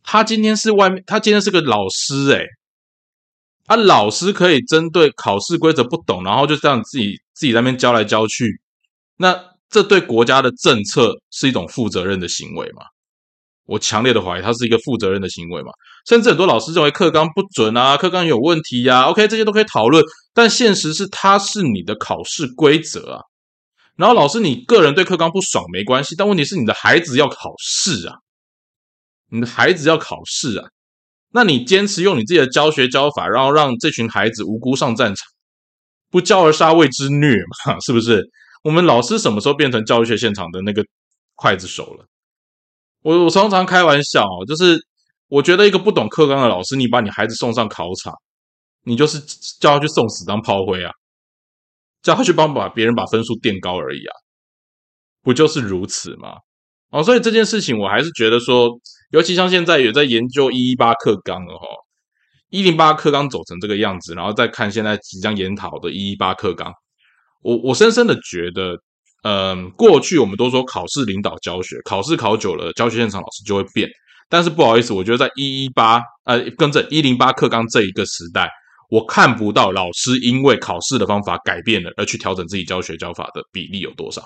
[0.02, 2.44] 他今天是外面，他今天是个老师，诶
[3.66, 8.60] 啊，老师可以针对考试规则不懂，然后就这样自己自己在那边教来教去，
[9.16, 9.36] 那
[9.68, 12.82] 这对国家的政策是一种负责任的行为吗？
[13.66, 15.70] 我强烈的怀疑，它是一个负责任的行为嘛？
[16.06, 19.02] 甚至很多老师认为课纲不准啊，课纲有问题呀。
[19.02, 23.20] OK，这些都可以讨论，但现实是它是你的考试规则啊。
[23.96, 28.14] 然后老师你个人对课纲不爽没关系，但问题是你的孩子要考试啊，
[29.30, 30.68] 你的孩子要考试啊。
[31.32, 35.26] 那你坚持用你自己的教学教法，然后让这群孩子无辜上战场，
[36.10, 37.80] 不教而杀谓之虐嘛？
[37.80, 38.22] 是不是？
[38.62, 40.84] 我们老师什么时候变成教育学现场的那个
[41.36, 42.06] 刽子手了？
[43.06, 44.76] 我我常常开玩笑，就是
[45.28, 48.12] 我觉得一个不懂课纲的老师，你把你孩子送上考场，
[48.82, 49.20] 你就是
[49.60, 50.90] 叫他去送死当炮灰啊，
[52.02, 54.12] 叫他去帮把别人把分数垫高而已啊，
[55.22, 56.32] 不就是如此吗？
[56.90, 58.70] 哦，所以这件事情我还是觉得说。
[59.10, 61.66] 尤其像现在有在研究一一八课纲了哈，
[62.50, 66.72] 一零八课纲走成这个样子，然后再看现在即将研讨的一一八课纲，
[67.40, 68.76] 我我深深的觉得，
[69.22, 73.88] 嗯，过去我们都说考试领导教学，考试考久了，教学现场老师就会变。
[74.28, 78.50] 但是不好意思，我觉得在一一八呃，跟着一零八课纲这一个时代，
[78.90, 84.22] 我看不到老师因为考试的方法改变了而去调整自己教学教法的比例有多少。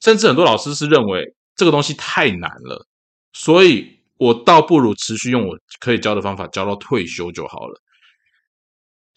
[0.00, 2.86] 甚至很多老师是认为这个东西太难了。
[3.32, 3.86] 所以，
[4.18, 7.80] 我倒不如持续用我可以教的方法教到退休就好了。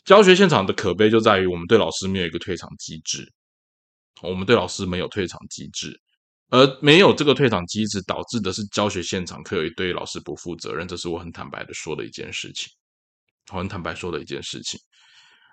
[0.03, 3.25] 教学现场的可悲就在于，我们对老师没有一个退场机制，
[4.21, 5.99] 我们对老师没有退场机制，
[6.49, 10.87] 而没有这个退场机制，导致的是教学现场可以对老师不负责任。
[10.87, 12.69] 这是我很坦白的说的一件事情，
[13.51, 14.79] 我很坦白说的一件事情。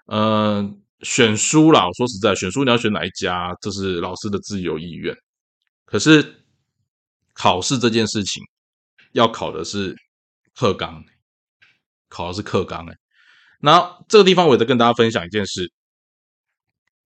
[0.06, 5.16] 嗯，选书啦，我说实在，选书你要选哪一家，这是老师的自由意愿。
[5.84, 6.44] 可是
[7.34, 8.42] 考试这件事情。
[9.12, 9.96] 要考的是
[10.54, 11.02] 课纲，
[12.10, 12.94] 考的是课纲哎。
[13.60, 15.72] 那这个地方我也在跟大家分享一件事，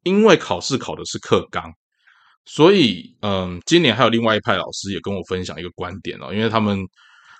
[0.02, 1.72] 因为考试考的是课纲，
[2.44, 6.78] 所以嗯，今年还有另外一派老师也跟我分享一个观点哦，因为他们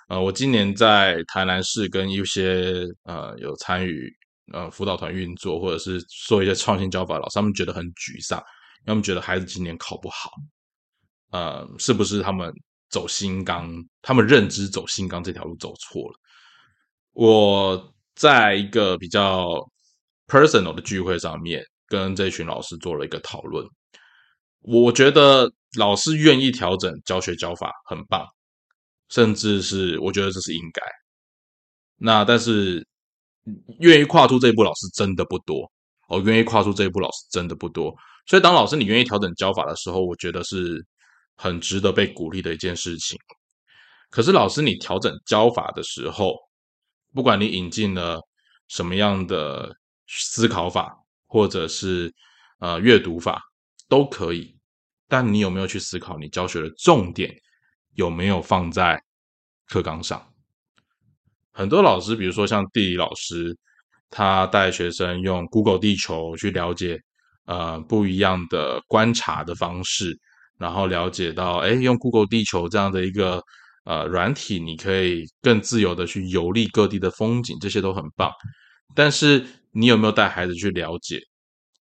[0.09, 4.11] 呃，我今年在台南市跟一些呃有参与
[4.53, 8.43] 呃辅导团运作，或者是做一些创新教法，老师他们觉得很沮丧，
[8.85, 10.29] 他们觉得孩子今年考不好，
[11.31, 12.53] 呃，是不是他们
[12.89, 16.19] 走新纲，他们认知走新纲这条路走错了？
[17.13, 19.57] 我在一个比较
[20.27, 23.67] personal 的聚会上面，跟这群老师做了一个讨论。
[24.61, 28.25] 我觉得老师愿意调整教学教法很棒，
[29.09, 30.81] 甚至是我觉得这是应该。
[31.97, 32.87] 那但是
[33.79, 35.69] 愿意跨出这一步老师真的不多，
[36.07, 37.93] 哦，愿意跨出这一步老师真的不多。
[38.25, 40.81] 所以当老师你愿意调整教法的时候，我觉得是
[41.35, 43.19] 很值得被鼓励的一件事情。
[44.09, 46.35] 可是老师你调整教法的时候，
[47.13, 48.19] 不管你引进了
[48.67, 49.75] 什么样的
[50.07, 50.95] 思考法，
[51.31, 52.13] 或者是
[52.59, 53.41] 呃阅读法，
[53.87, 54.53] 都可以。
[55.07, 57.33] 但你有没有去思考，你教学的重点
[57.95, 59.01] 有没有放在
[59.67, 60.21] 课纲上？
[61.53, 63.57] 很多老师，比如说像地理老师，
[64.09, 66.99] 他带学生用 Google 地球去了解
[67.45, 70.19] 呃不一样的观察的方式，
[70.59, 73.41] 然后了解到，哎，用 Google 地球这样的一个。
[73.83, 78.31] 呃，软体你可以更自由的去游历各地的风景，这些都很棒。
[78.93, 81.19] 但是你有没有带孩子去了解？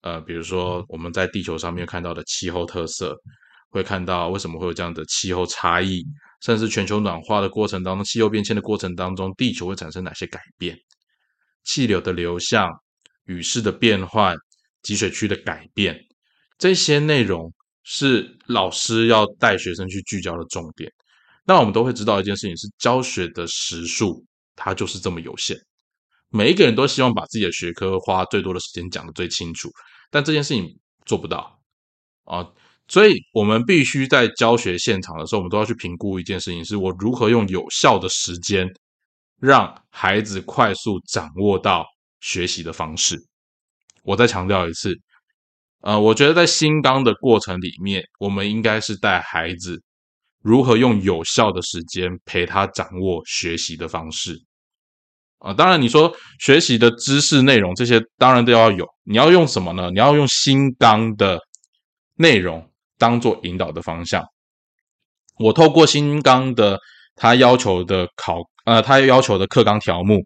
[0.02, 3.16] 呃，比如说我们在地球上面看到的气候特色，
[3.68, 6.04] 会看到为什么会有这样的气候差异，
[6.40, 10.78] 甚至全球暖化的过程当中，气候变迁的过程当中，地球会产生哪些改变？
[11.64, 12.70] 气流的流向、
[13.26, 14.34] 雨势的变换、
[14.82, 15.98] 集水区的改变，
[16.56, 20.90] 这些内容是老师要带学生去聚焦的重点。
[21.44, 24.24] 那我们都会知道一件事情是教学的时数，
[24.56, 25.54] 它就是这么有限。
[26.30, 29.68] 每一个人都希望把自己的学科花最多的时间讲的最清楚，
[30.10, 30.66] 但这件事情
[31.04, 31.60] 做不到
[32.24, 32.46] 啊。
[32.88, 38.68] 所以，我们必须在教学现场的时候，我们都要去评估一件事情：是我如何用有效的时间，
[39.40, 41.84] 让孩子快速掌握到
[42.20, 43.16] 学习的方式。
[44.02, 44.92] 我再强调一次，
[45.82, 49.80] 呃，我觉得在新纲的过程里面，我们应该是带孩子。
[50.42, 54.40] 如何用有效的时间陪他掌握学习的方式
[55.40, 55.52] 啊？
[55.52, 58.86] 当然，你说学习的知识内容这些，当然都要有。
[59.04, 59.90] 你要用什么呢？
[59.90, 61.38] 你要用新纲的
[62.16, 64.24] 内容当做引导的方向。
[65.38, 66.78] 我透过新纲的
[67.16, 70.24] 他要求的考呃，他要求的课纲条目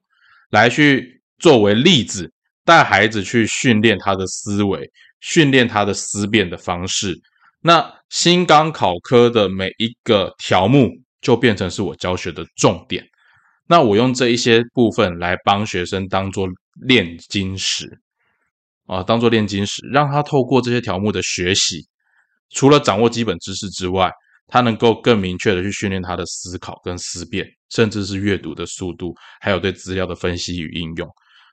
[0.50, 2.30] 来去作为例子，
[2.64, 7.16] 带孩子去训练他的思维，训练他的思辨的方式。
[7.60, 13.02] 那新纲考科的每一个条目就变成是我教学的重点。
[13.66, 16.46] 那我用这一些部分来帮学生当做
[16.86, 17.88] 炼金石
[18.86, 21.86] 啊，当做炼金石，让他透过这些条目的学习，
[22.50, 24.10] 除了掌握基本知识之外，
[24.46, 31.08] 他能够更明确的去训练他的思考跟思辨，甚至是阅读的速度，还有对资料的分析与应用。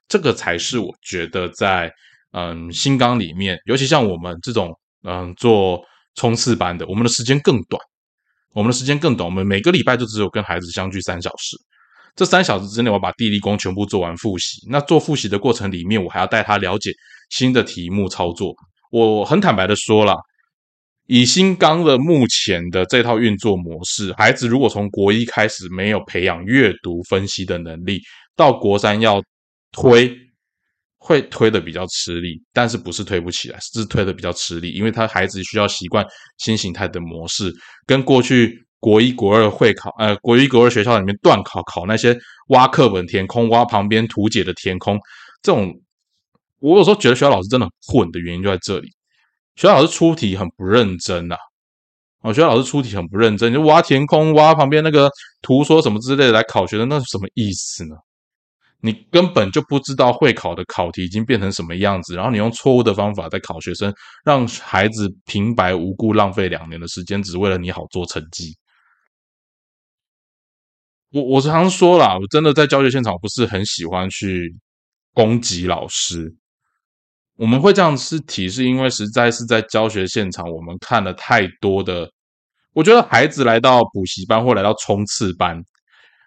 [0.07, 1.91] 这个才是我觉得在
[2.33, 4.71] 嗯新纲里面，尤其像我们这种
[5.03, 5.81] 嗯做。
[6.15, 7.81] 冲刺班的，我们的时间更短，
[8.51, 11.55] 我们的时间更短，我们每个礼拜就只有跟孩子相聚三小时。
[12.15, 14.65] 这三小时之内，我把地理功全部做完复习。
[14.69, 16.91] 那做复习的过程里面，我还要带他了解
[17.29, 18.53] 新的题目操作。
[18.91, 20.15] 我很坦白的说了，
[21.07, 28.01] 以新纲的目前的这套运作模式，孩子如果从国一开始没有培养阅读分析的能力，
[28.35, 29.21] 到国三要
[29.71, 30.15] 推。
[31.03, 36.05] 会推的比较吃力，但是不是推不起来，是推的比较吃力，因为他孩子需要习惯
[36.37, 37.51] 新形态的模式，
[37.87, 42.17] 跟过去国一国二会考，呃，国一国二学校里面断考考那些
[42.47, 44.99] 挖课本填空、挖旁边图解的填空，
[45.41, 45.73] 这种，
[46.59, 48.89] 我有时候觉得学校老师真的很混的原因就在这里，
[49.55, 51.37] 学校老师出题很不认真呐，
[52.23, 55.09] 哦，学校老师出题很不认真，就挖填空、挖旁边那个
[55.41, 57.95] 图说什么之类的来考学生，那是什么意思呢？
[58.83, 63.93] 你根本就不知道会考的考题已经变成什么样子，然后你用错误的方法在考学生，
[64.25, 68.57] 让孩子平白无故浪费两年的时间，只为了你好做成绩。
[71.11, 74.55] 我我常常说啦，我真的在教学现场不是很喜欢去
[75.13, 76.33] 攻击老师。
[77.37, 82.09] 我们会这样是提，是因为实在是在教学现场，我们看了太多的。
[82.73, 85.61] 我觉得孩子来到补习班或来到冲刺班，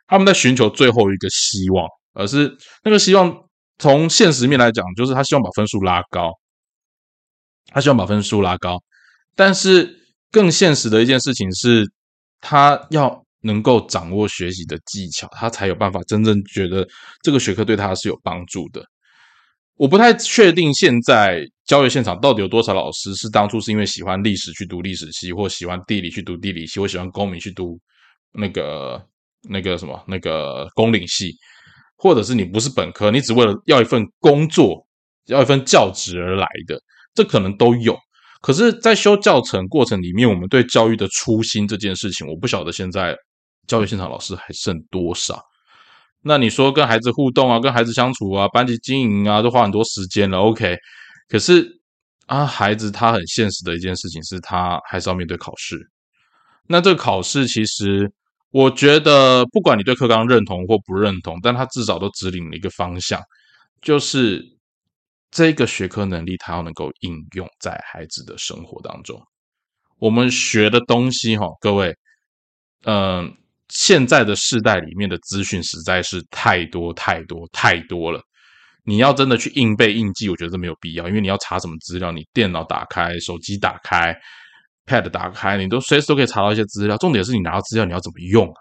[0.06, 1.86] 他们在寻求最后一个希望。
[2.16, 3.36] 而是那个希望
[3.78, 6.30] 从现实面来讲，就是他希望把分数拉高，
[7.72, 8.80] 他希望把分数拉高。
[9.34, 9.98] 但是
[10.30, 11.90] 更现实的一件事情是，
[12.40, 16.84] 他要能够掌握学习的技巧，他才有办法真正觉得
[17.22, 18.82] 这个学科对他是有帮助的。
[19.76, 27.78] 我不太确定现在教育现场到底有多少老师是当初是因为喜欢历史去读历史系，或喜欢地理去读地理系，或喜欢公民去读
[28.32, 29.00] 那个
[29.48, 31.32] 那个什么那个公领系。
[31.96, 34.84] 或者是你不是本科，你只为了要一份工作、
[35.26, 36.78] 要一份教职而来的，
[37.14, 37.96] 这可能都有。
[38.42, 43.16] 可是，在修教程过程里面，我们对教育的初心这件事情，我不晓得现在
[43.66, 45.42] 教育现场老师还剩多少。
[46.22, 50.38] 那你说跟孩子互动啊，跟孩子相处啊，班级经营啊，都花很多时间了。
[50.38, 50.76] OK，
[51.28, 51.68] 可是
[52.26, 55.78] 啊，孩子他很现实的一件事情是他还是要面对考试。
[56.66, 58.10] 那这个考试其实，
[58.50, 63.20] 我觉得不管你对课纲认同或不认同，但他至少都指引了一个方向，
[63.80, 64.52] 就是。
[65.36, 69.20] 这个学科能力，他要能够应用在孩子的生活当中。
[69.98, 71.92] 我们学的东西，哈，各位，
[72.84, 73.36] 嗯，
[73.74, 78.20] 现在的世代里面的资讯实在是太多太多太多了。
[78.84, 84.14] 你要真的去硬背硬记，我觉得这没有必要，因为你要查什么资料，你电脑打开、手机打开、
[84.86, 86.96] Pad 打开，你都随时都可以查到一些资料。
[86.98, 88.60] 重点是你拿到资料，你要怎么用啊？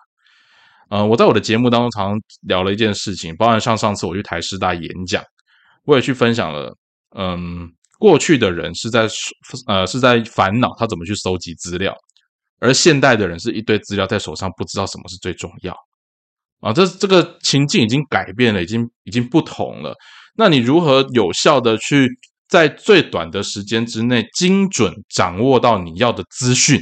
[0.89, 5.23] 嗯，我在我的节目当中常常聊了一件事情，包含像上次我去台师大演讲。
[5.85, 6.73] 我也去分享了，
[7.17, 9.05] 嗯，过去的人是在
[9.67, 11.93] 呃是在烦恼他怎么去收集资料，
[12.63, 15.75] 而现代的人是一堆资料在手上，不知道什么是最重要
[16.61, 16.71] 啊。
[16.71, 19.93] 这这个情境已经改变了，已经已经不同了。
[20.37, 22.07] 那你如何有效的去
[22.47, 26.81] 在最短的时间之内精准掌握到你要的资讯？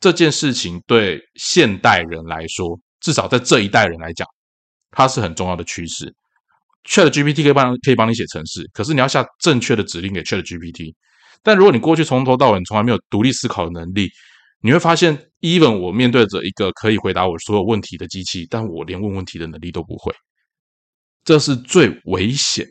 [0.00, 4.28] 这件事情对现代人来说，至少在这一代人来讲，
[4.90, 6.14] 它是很重要的趋势。
[6.86, 10.92] Chat GPT 可以帮可以帮你写程式，可是你要下正确的指令给 Chat GPT。
[11.42, 14.10] 但如果你过去从头到尾从来没有独立思考的能力，
[14.64, 20.10] 你会发现，even 我面对着一个可以回答我所有问题的机器，但我连问问题的能力都不会。
[21.22, 22.66] 这是最危险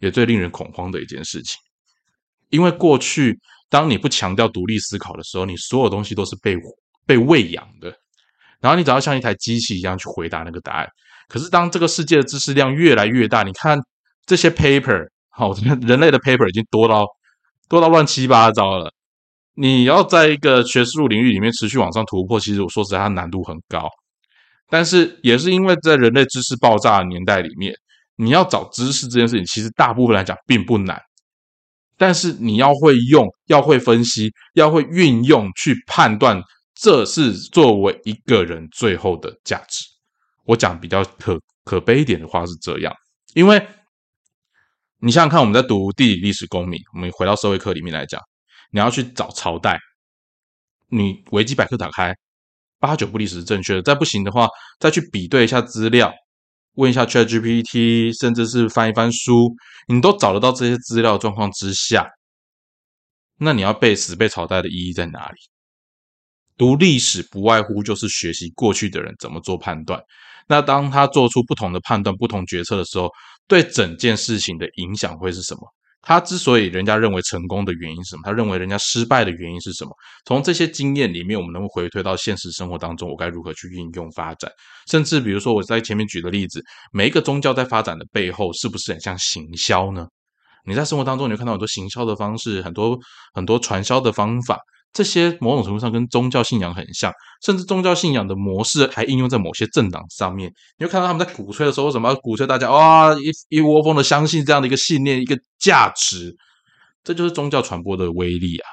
[0.00, 1.56] 也最令人恐慌的一件事情。
[2.48, 6.56] 因为过去当你不强调独立思考的时候，你所有东西都是被
[7.06, 7.94] 被喂养的，
[8.60, 10.88] 然后你只要像一台机器一样去回答那个答案。
[11.28, 13.78] 可是，当这个世界的知识量越来越大，你看
[14.26, 17.06] 这些 paper，好，人类的 paper 已经多到
[17.68, 18.92] 多到乱七八糟了。
[19.54, 23.88] 你要在一个学术领域里面持续往上突破，其实我说实在，它难度很高。
[24.68, 27.74] 但是，也是因为在人类知识爆炸的年代里面，
[28.16, 31.00] 你要找知识这件事情，其实大部分来讲并不难。
[31.98, 36.40] 但是，你要会用，要会分析，要会运用去判断，
[36.74, 39.84] 这是作为一个人最后的价值。
[40.44, 42.92] 我讲比较可可悲一点的话是这样，
[43.34, 43.60] 因为
[45.00, 48.20] 你想想看，我们在读地理、历史、公民，我们回到社会课里面来讲，
[48.70, 49.78] 你要去找朝代，
[50.88, 52.14] 你维基百科打开，
[52.78, 54.48] 八九不离十是正确的，再不行的话，
[54.78, 56.12] 再去比对一下资料，
[56.74, 59.54] 问一下 ChatGPT，甚至是翻一翻书，
[59.88, 62.08] 你都找得到这些资料状况之下，
[63.38, 65.36] 那你要背死背朝代的意义在哪里？
[66.56, 69.98] 读历史不外乎就是学习过去的人怎么做判断。
[70.46, 73.08] 那当他做出不同的判断、不同决策的时候，
[73.48, 75.60] 对整件事情的影响会是什么？
[76.02, 78.22] 他之所以人家认为成功的原因是什么？
[78.24, 79.90] 他认为人家失败的原因是什么？
[80.24, 84.50] 从这些经验里面，我们能够回推到现实生活当中，我该如何去运用发展？
[84.90, 90.06] 甚至比如说我在前面举的例子，每一个宗教在发展的背后，是不是很像行销呢？
[90.66, 92.98] 你在生活当中，你会看到很多行销的方式，很多
[93.34, 94.58] 很多传销的方法。
[94.92, 97.12] 这些某种程度上跟宗教信仰很像，
[97.44, 100.52] 甚至宗教信仰的模式还应用在某些政党上面。
[100.78, 106.36] 你会看到他们在鼓吹的时候，什么鼓吹大家哇一一窝蜂的相信这样的一个信念、一个价值？
[107.04, 108.66] 这就是宗教传播的威力啊！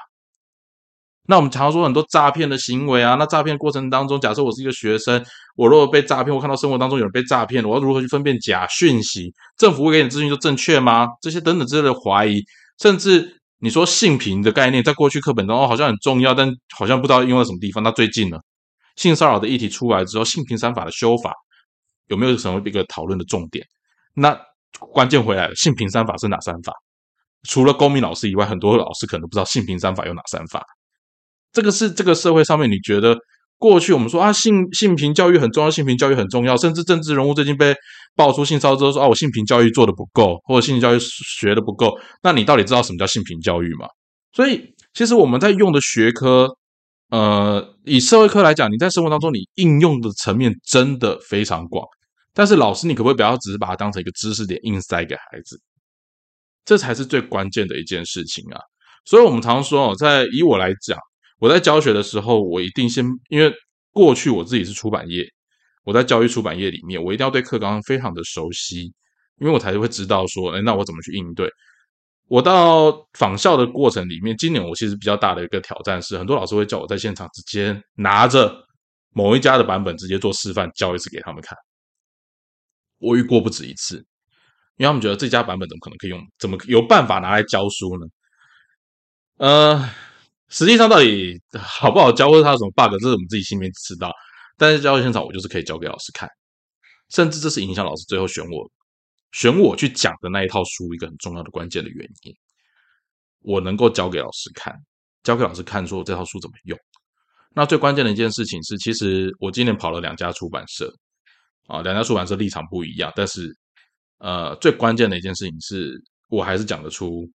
[1.28, 9.32] 那我们常说很多诈骗的行为啊，那诈骗过程当中，假设我是一个学生，我如果被诈骗，我看到生活当中有人被诈骗，我要如何去分辨假讯息？
[9.56, 11.06] 政府会给你资讯就正确吗？
[11.22, 12.42] 这些等等之类的怀疑，
[12.82, 13.37] 甚至。
[13.60, 17.82] 你说性平的概念在过去课本中哦好像很重要，但好像不知道用在什么地方。
[17.82, 18.38] 那最近呢，
[18.96, 21.34] 性骚扰的议题出来之后，性平三法的修法
[22.06, 23.64] 有没有什么一个讨论的重点？
[24.14, 24.38] 那
[24.92, 26.72] 关键回来了，性平三法是哪三法？
[27.48, 30.64] 除了公民老师以外，很多老师可能不知道性平三法有哪三法。
[31.52, 33.16] 这个是这个社会上面你觉得？
[33.60, 37.74] 过去我们说啊，性性平教育很重要，性平教育很重要，甚至政治人物最近被
[38.16, 41.98] 爆出性骚之后说啊，我性平教育做的不够，或者性教育学的不够。
[42.22, 43.86] 那你到底知道什么叫性平教育吗？
[44.32, 46.48] 所以，其实我们在用的学科，
[47.10, 51.84] 呃，以社会科来讲，你在生活当中你应用的层面真的非常广。
[52.34, 55.60] 但是，老师你可不可以不要只是把它当成一个知识点硬塞给孩子？
[56.64, 58.60] 这才是最关键的一件事情啊！
[59.06, 60.98] 所以我们常说哦，在以我来讲。
[61.40, 63.50] 我在教学的时候，我一定先，因为
[63.92, 65.24] 过去我自己是出版业，
[65.88, 68.92] 我在教育出版业里面，我一定要对课纲非常的熟悉，
[69.40, 71.50] 因为我才会知道说，哎，那我怎么去应对？
[72.26, 78.54] 我到仿效的过程里面，今年我其实比较大的一个挑战是，很多老师会叫我在现场直接拿着
[79.14, 81.56] 某一家的版本直接做示范教一次给他们看。
[82.98, 83.96] 我遇过不止一次，
[84.76, 88.06] 因为他们觉得这家版本怎么可能可以用，怎么有办法拿来教书呢？
[89.38, 89.90] 呃，
[90.50, 94.12] 实际上到底好不好教，或者它有什么 bug，这是我们自己心里面知道。
[94.58, 96.28] 但是教学现场，我就是可以教给老师看，
[97.08, 98.70] 甚至这是影响老师最后选我
[99.32, 102.34] 选我去讲的那一套书一个很重要的关键的原因。
[103.40, 104.74] 我能够教给老师看，
[105.22, 106.76] 教给老师看，说这套书怎么用。
[107.54, 110.92] 那最关键的一件事情是，其实我今年跑了两家出版社，
[111.68, 113.56] 啊，两家出版社立场不一样，但是
[114.18, 115.94] 呃，最关键的一件事情是
[116.26, 117.30] 我还是讲得出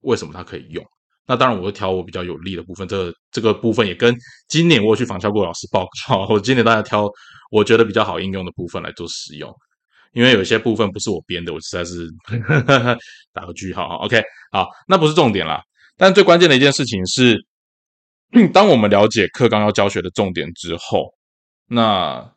[0.00, 0.84] 为什么它可以用。
[1.26, 2.86] 那当然，我会挑我比较有利的部分。
[2.86, 4.14] 这这个部分也跟
[4.48, 6.26] 今年我去访校过老师报告。
[6.30, 7.10] 我今年大家挑
[7.50, 9.52] 我觉得比较好应用的部分来做使用，
[10.12, 12.08] 因为有些部分不是我编的，我实在是
[13.34, 13.96] 打个句号。
[14.04, 14.22] OK，
[14.52, 15.60] 好，那不是重点啦。
[15.96, 17.36] 但最关键的一件事情是，
[18.52, 21.12] 当我们了解课纲要教学的重点之后，
[21.66, 22.32] 那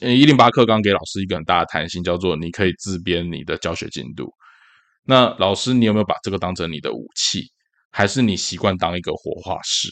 [0.00, 4.32] 一零八课纲给老师一个很大的弹性，叫做你可以自编你的教学进度。
[5.04, 7.50] 那老师，你有没有把这个当成你的武器？
[7.96, 9.88] 还是你习惯当一个活化石？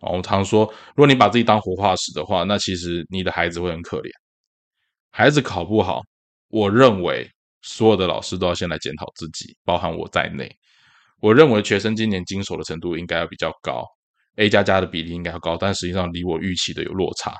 [0.00, 4.10] 哦，我常说，如果你把自己当活化石的话，那其实你的孩子会很可怜。
[5.10, 6.02] 孩子考不好，
[6.48, 7.26] 我认为
[7.62, 10.54] 所有的老师都要先来检讨自己，包含我在内。
[11.22, 13.86] 我认为学生今年经手的程度应该要比较高
[14.36, 17.34] ，A 加加的比例应该要高，但实际上离我预期的有落差。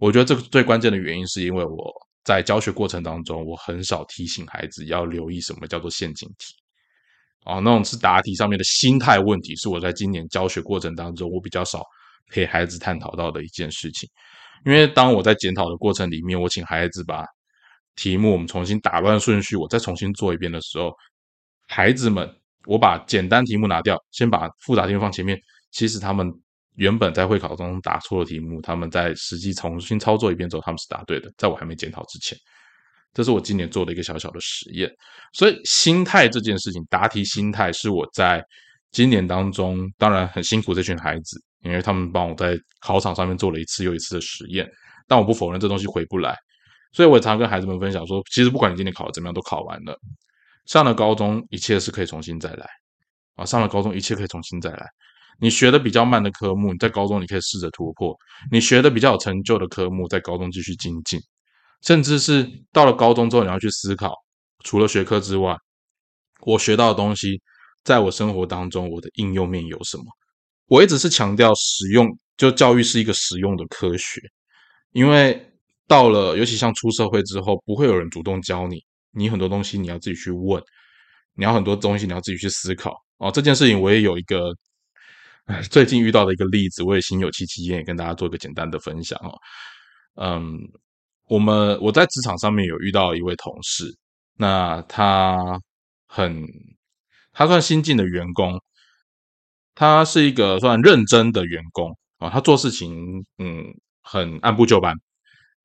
[0.00, 1.92] 我觉得这个最关键的原因是因为我
[2.24, 6.56] 在教学过程当中，我很少提醒孩子要留意什么叫做陷阱题。
[7.44, 11.82] 哦，那种是答题上面的心态问题，是我在今年教学过程当中，我比较少
[12.30, 14.08] 陪孩子探讨到的一件事情。
[14.66, 17.24] 因为当我在检讨的过程里面，我请孩子把
[17.96, 20.92] 题目我们重新打乱顺序，我再重新做一遍的时候，
[21.68, 22.28] 孩子们，
[22.66, 25.38] 我把简单题目拿掉，先把复杂题目放前面。
[25.70, 26.30] 其实他们
[26.74, 31.32] 原本在会考中答错的题目，他们在实际重新操作一遍之后，他们是答对的。
[31.38, 32.36] 在我还没检讨之前。
[33.14, 34.90] 这是我今年做的一个小小的实验，
[35.32, 38.44] 所以心态这件事情，答题心态是我在
[38.92, 44.68] 今年当中，当然很辛苦这群孩子，因为他们帮我在考场上面做了一次又一次的实验，
[45.06, 46.36] 但我不否认这东西回不来，
[46.92, 49.98] 所以我也常跟孩子们分享说，其实不管你今年考的怎么样，都考完了，
[50.66, 52.66] 上了高中一切是可以重新再来。
[53.34, 54.84] 啊，上了高中一切可以重新再来，
[55.38, 58.12] 你学的比较慢的科目，你在高中你可以试着突破，
[58.50, 61.20] 你学的比较有成就的科目，在高中继续精进。
[61.82, 64.12] 甚至是到了高中之后，你要去思考，
[64.64, 65.56] 除了学科之外，
[66.40, 67.40] 我学到的东西，
[67.84, 70.04] 在我生活当中，我的应用面有什么？
[70.66, 72.06] 我一直是强调实用，
[72.36, 74.20] 就教育是一个实用的科学。
[74.92, 75.40] 因为
[75.86, 80.62] 到了，尤其像出社会之后，不会有人主动教你，你很多东西你要自己去问，
[81.34, 82.94] 你要很多东西你要自己去思考。
[83.18, 84.52] 哦，这件事情我也有一个，
[85.70, 89.38] 最近遇到的一个例子，我也心有戚戚焉，也跟大家做一个简单的分享哦。
[90.16, 90.58] 嗯。
[91.28, 93.84] 我们我在职场上面有遇到一位同事，
[94.36, 95.60] 那他
[96.06, 96.42] 很，
[97.32, 98.58] 他算新进的员工，
[99.74, 103.62] 他是一个算认真的员工啊，他做事情嗯
[104.00, 104.94] 很按部就班，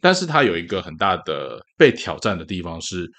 [0.02, 3.10] 但是他有一个很大的被挑战的地方是，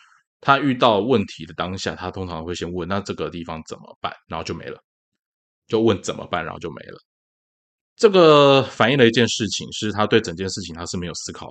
[0.40, 4.78] 他遇到问题的当下，他通常会先问那这个地方怎么办，然后就没了，
[5.66, 6.98] 就问怎么办，然后就没了。
[7.96, 11.48] 这个反映了一件事情，是他对整件事情他是没有思考。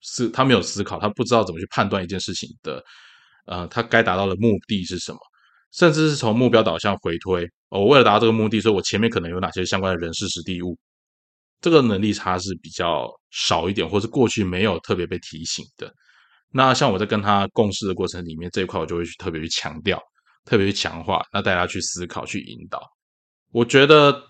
[0.00, 2.82] 是他没有思考，他不知道怎么去判断一件事情的，
[3.46, 5.18] 呃，他该达到的目的是什么，
[5.72, 7.46] 甚至是从目标导向回推。
[7.68, 10.78] 我为了达到这个目的，所以我前面可能有哪些相关的人事、实地物，
[11.60, 15.92] 这个能力差是比较少一点，或是过去没有特别被提醒的。
[16.52, 20.00] 那像我在跟他共事的过程里面，这一块我就会去特别去强调，
[20.44, 22.80] 特别去强化，那大家去思考、去引导。
[23.52, 24.22] 我觉得。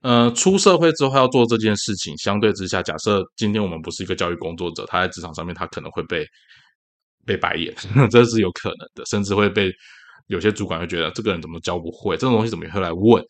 [0.00, 6.24] 呃，出社会之后要做这件事情，相对之下，假设今天我们不是一个教育工作者，他在职场上面，他可能会被
[7.26, 7.74] 被白眼，
[8.08, 9.72] 这是有可能的，甚至会被
[10.28, 13.20] 有些主管会觉得这个人怎么教不会，这种东西怎么会来问？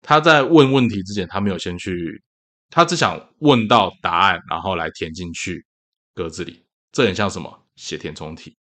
[0.00, 2.22] 他在问问题之前，他没有先去，
[2.70, 5.66] 他只想问到答案，然后来填进去
[6.14, 8.56] 格子里，这很像什么写填充题，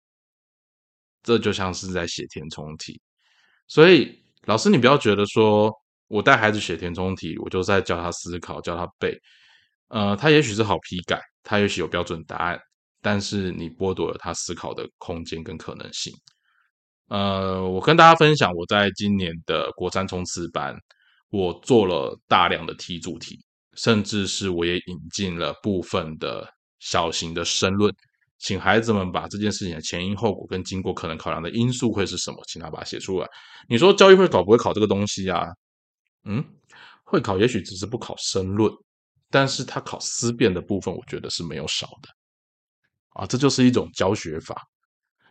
[1.25, 3.01] 这就像是在写填充题。
[3.67, 5.80] 所以老师，你不要觉得说。
[6.11, 9.17] 我带孩子写填充题，我就在教他思考，教他背。
[9.91, 12.59] 呃，他也许是好批改，他也许有标准答案，
[13.01, 16.13] 但是你剥夺了他思考的空间跟可能性。
[17.11, 20.77] 呃，我跟大家分享，我在今年的国三冲刺班，
[21.31, 23.39] 我做了大量的题主题，
[23.75, 26.45] 甚至是我也引进了部分的
[26.81, 27.95] 小型的申论，
[28.41, 33.29] 请孩子们把这件事情的前因后果跟经过可能考量的因素会是什么，请他把它写出来。
[33.69, 35.47] 你说教育会考不会考这个东西啊？
[36.25, 36.45] 嗯，
[37.05, 38.73] 会考也许只是不考申论，
[39.31, 42.09] 但是他考思辨的部分，我觉得是没有少的。
[43.11, 44.63] 啊，这就是一种教学法。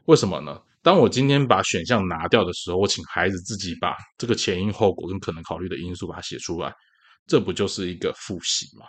[0.06, 0.62] 为什么呢？
[0.82, 6.74] 当我今天把选项拿掉的时候，我请孩子自己把这个前因后果跟可能考虑的因素把它写出来，
[7.28, 8.86] 这不就是一个复习吗？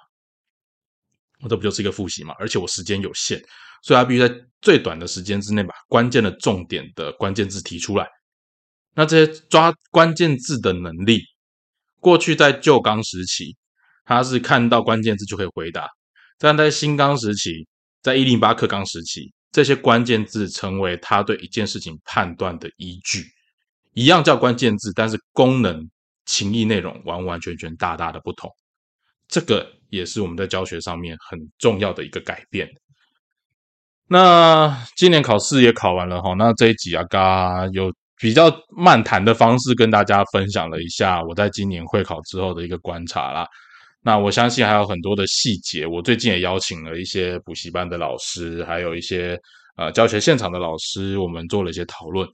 [1.42, 2.34] 我这不就是一个复习吗？
[2.38, 3.40] 而且我时间有限，
[3.82, 8.08] 所以他必须在最短的时间之内把关键的重点的关键字提出来。
[8.94, 11.22] 那这些抓关键字的能力，
[12.00, 13.56] 过去在旧纲时期，
[14.04, 15.84] 他是看到关键字就可以回答；
[16.38, 17.66] 但在新纲时期，
[18.02, 19.32] 在一零八课纲时期。
[19.52, 23.24] 这些关键字成为他对一件事情判断的依据，
[23.94, 25.90] 一样叫关键字，但是功能、
[26.24, 28.48] 情意、内容完完全全大大的不同。
[29.26, 32.70] 这个也是我们在教学上面很重要的一个改变。
[34.06, 43.46] 那今年考试也考完了哈，那这一集啊，嘎有比较漫谈的方式跟大家分享了一下我在今年会考之后的一个观察啦。
[44.02, 45.86] 那我相信还有很多的细节。
[45.86, 49.38] 我最近也邀请了一些补习班的老师，还有一些
[49.76, 52.28] 呃教学现场的老师，我们做了一些讨论。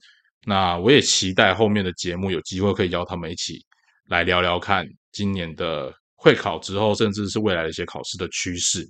[0.45, 3.59] 那我也期待后面的节目有机会可以邀他们一起
[4.07, 8.85] 来聊聊看今年的会考之后，甚至是未来的一些考试的趋势。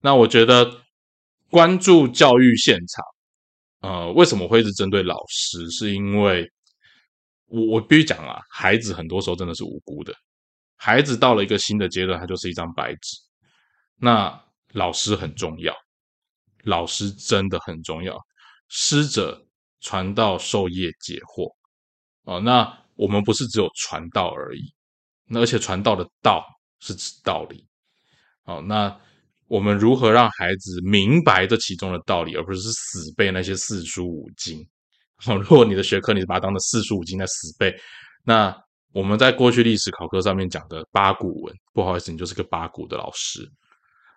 [0.00, 0.70] 那我觉得
[1.50, 3.04] 关注教育现场，
[3.82, 5.70] 呃，为什么会一直针对老师？
[5.70, 6.50] 是因为
[7.46, 10.14] 我我必须讲啊，孩子很多时候真的是无辜的。
[10.76, 13.18] 孩子到了一个新的阶段，他就是一张白纸。
[13.96, 15.74] 那老师很重要，
[16.64, 18.18] 老师真的很重要。
[18.68, 19.46] 师者，
[19.80, 21.52] 传道授业解惑。
[22.22, 24.72] 哦，那我们不是只有传道而已，
[25.26, 26.44] 那而且传道的道
[26.80, 27.66] 是指道理。
[28.44, 28.96] 哦，那
[29.52, 34.58] 我们如何让孩子明白这其中的道理，而不是死背那些四书五经？
[35.26, 37.74] 哦，如果你的学科你是把它当成四书五经在死背，
[38.24, 38.54] 那。
[38.94, 43.40] 我们在过去历史考科上面讲的八股文，不好意思，你就是个八股的老师。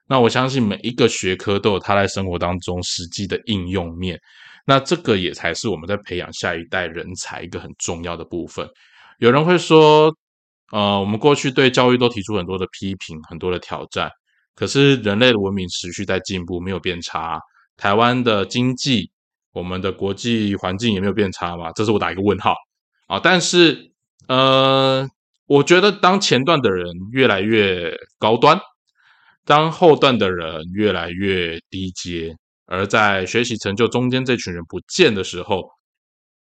[0.06, 4.20] 那我相信每一个学科都有它在生活当中实际的应用面，
[4.66, 8.68] 那这个也才是我们在培养下一代人才一个很重要的部分。
[9.20, 10.14] 有人会说，
[10.74, 14.12] 呃，我们过去对教育都提出很多的批评，很多的挑战，
[14.56, 17.40] 可是人类的文明持续在进步，没有变差。
[17.78, 19.12] 台湾的经济，
[19.52, 21.72] 我们的国际环境也没有变差嘛？
[21.74, 22.56] 这是我打一个问号
[23.08, 23.92] 啊，但是。
[24.28, 25.08] 呃，
[25.46, 28.60] 我觉得当前段的人越来越高端，
[29.46, 32.36] 当后段的人越来越低阶，
[32.66, 35.70] 而在学习成就中间这群人不见的时候，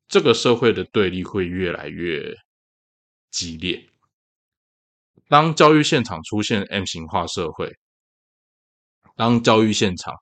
[0.07, 2.36] 这个社会的对立会越来越
[3.30, 3.86] 激烈。
[5.28, 7.72] 当教育现场出现 M 型化社会，
[9.16, 10.13] 当教育现场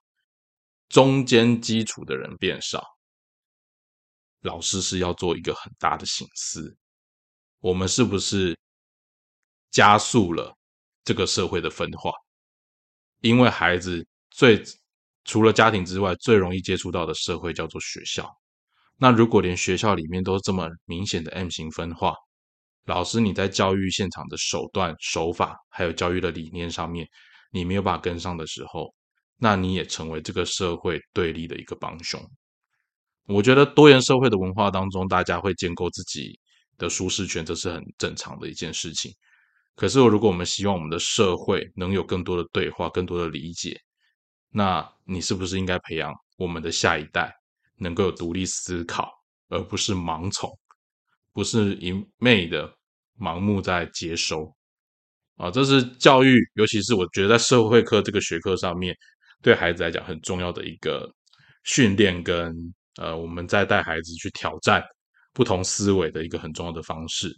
[0.87, 2.83] 中间基础的人变少，
[4.41, 6.77] 老师是要做一个很大的醒思。
[7.59, 8.57] 我们是不是
[9.71, 10.55] 加速了
[11.03, 12.11] 这个社会的分化？
[13.21, 14.63] 因为孩子最
[15.25, 18.29] 除了家庭之外，最容易接触到的社会叫做学校。
[18.97, 22.13] 那如果连学校里面都这么明显的 M 型分化，
[22.85, 27.07] 老师你在教育现场的手段、手法，还有教育的理念上面，
[27.54, 28.93] 你没有办法跟上的时候，
[29.38, 32.22] 那你也成为这个社会对立的一个帮凶。
[33.28, 36.38] 我觉得多元社会的文化当中，大家会建构自己。
[36.76, 39.14] 的舒适圈，这是很正常的一件事情。
[39.76, 43.80] 可是，如果我们希望我们的社会能有更多的对话、更多的理解，
[44.49, 47.32] 那你是不是应该培养我们的下一代
[47.78, 49.12] 能够有独立思考，
[49.49, 50.49] 而不是盲从，
[51.32, 52.76] 不是一昧的
[53.20, 54.51] 盲目在接收？
[55.38, 58.95] 啊，这是教育，尤其是我觉得在社会科这个学科上面，
[59.41, 61.09] 对孩子来讲很重要的一个
[61.63, 62.53] 训练，跟
[62.97, 64.84] 呃，我们在带孩子去挑战。
[65.36, 67.36] 不同思维的一个很重要的方式。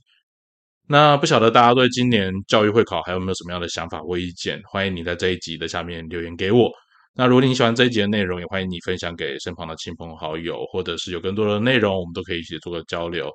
[0.85, 4.61] 那不晓得大家对今年教育会考还有没有什么样的想法或意见？
[4.69, 6.69] 欢迎你在这一集的下面留言给我。
[7.13, 13.31] 那如果你喜欢这一集的内容，也欢迎你分享给身旁的亲朋好友，或者是有更多的内容，我们都可以一起做个交流。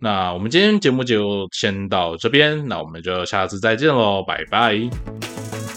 [0.00, 5.67] 那我们今天节目就先到这边，那我们就下次再见喽，拜拜。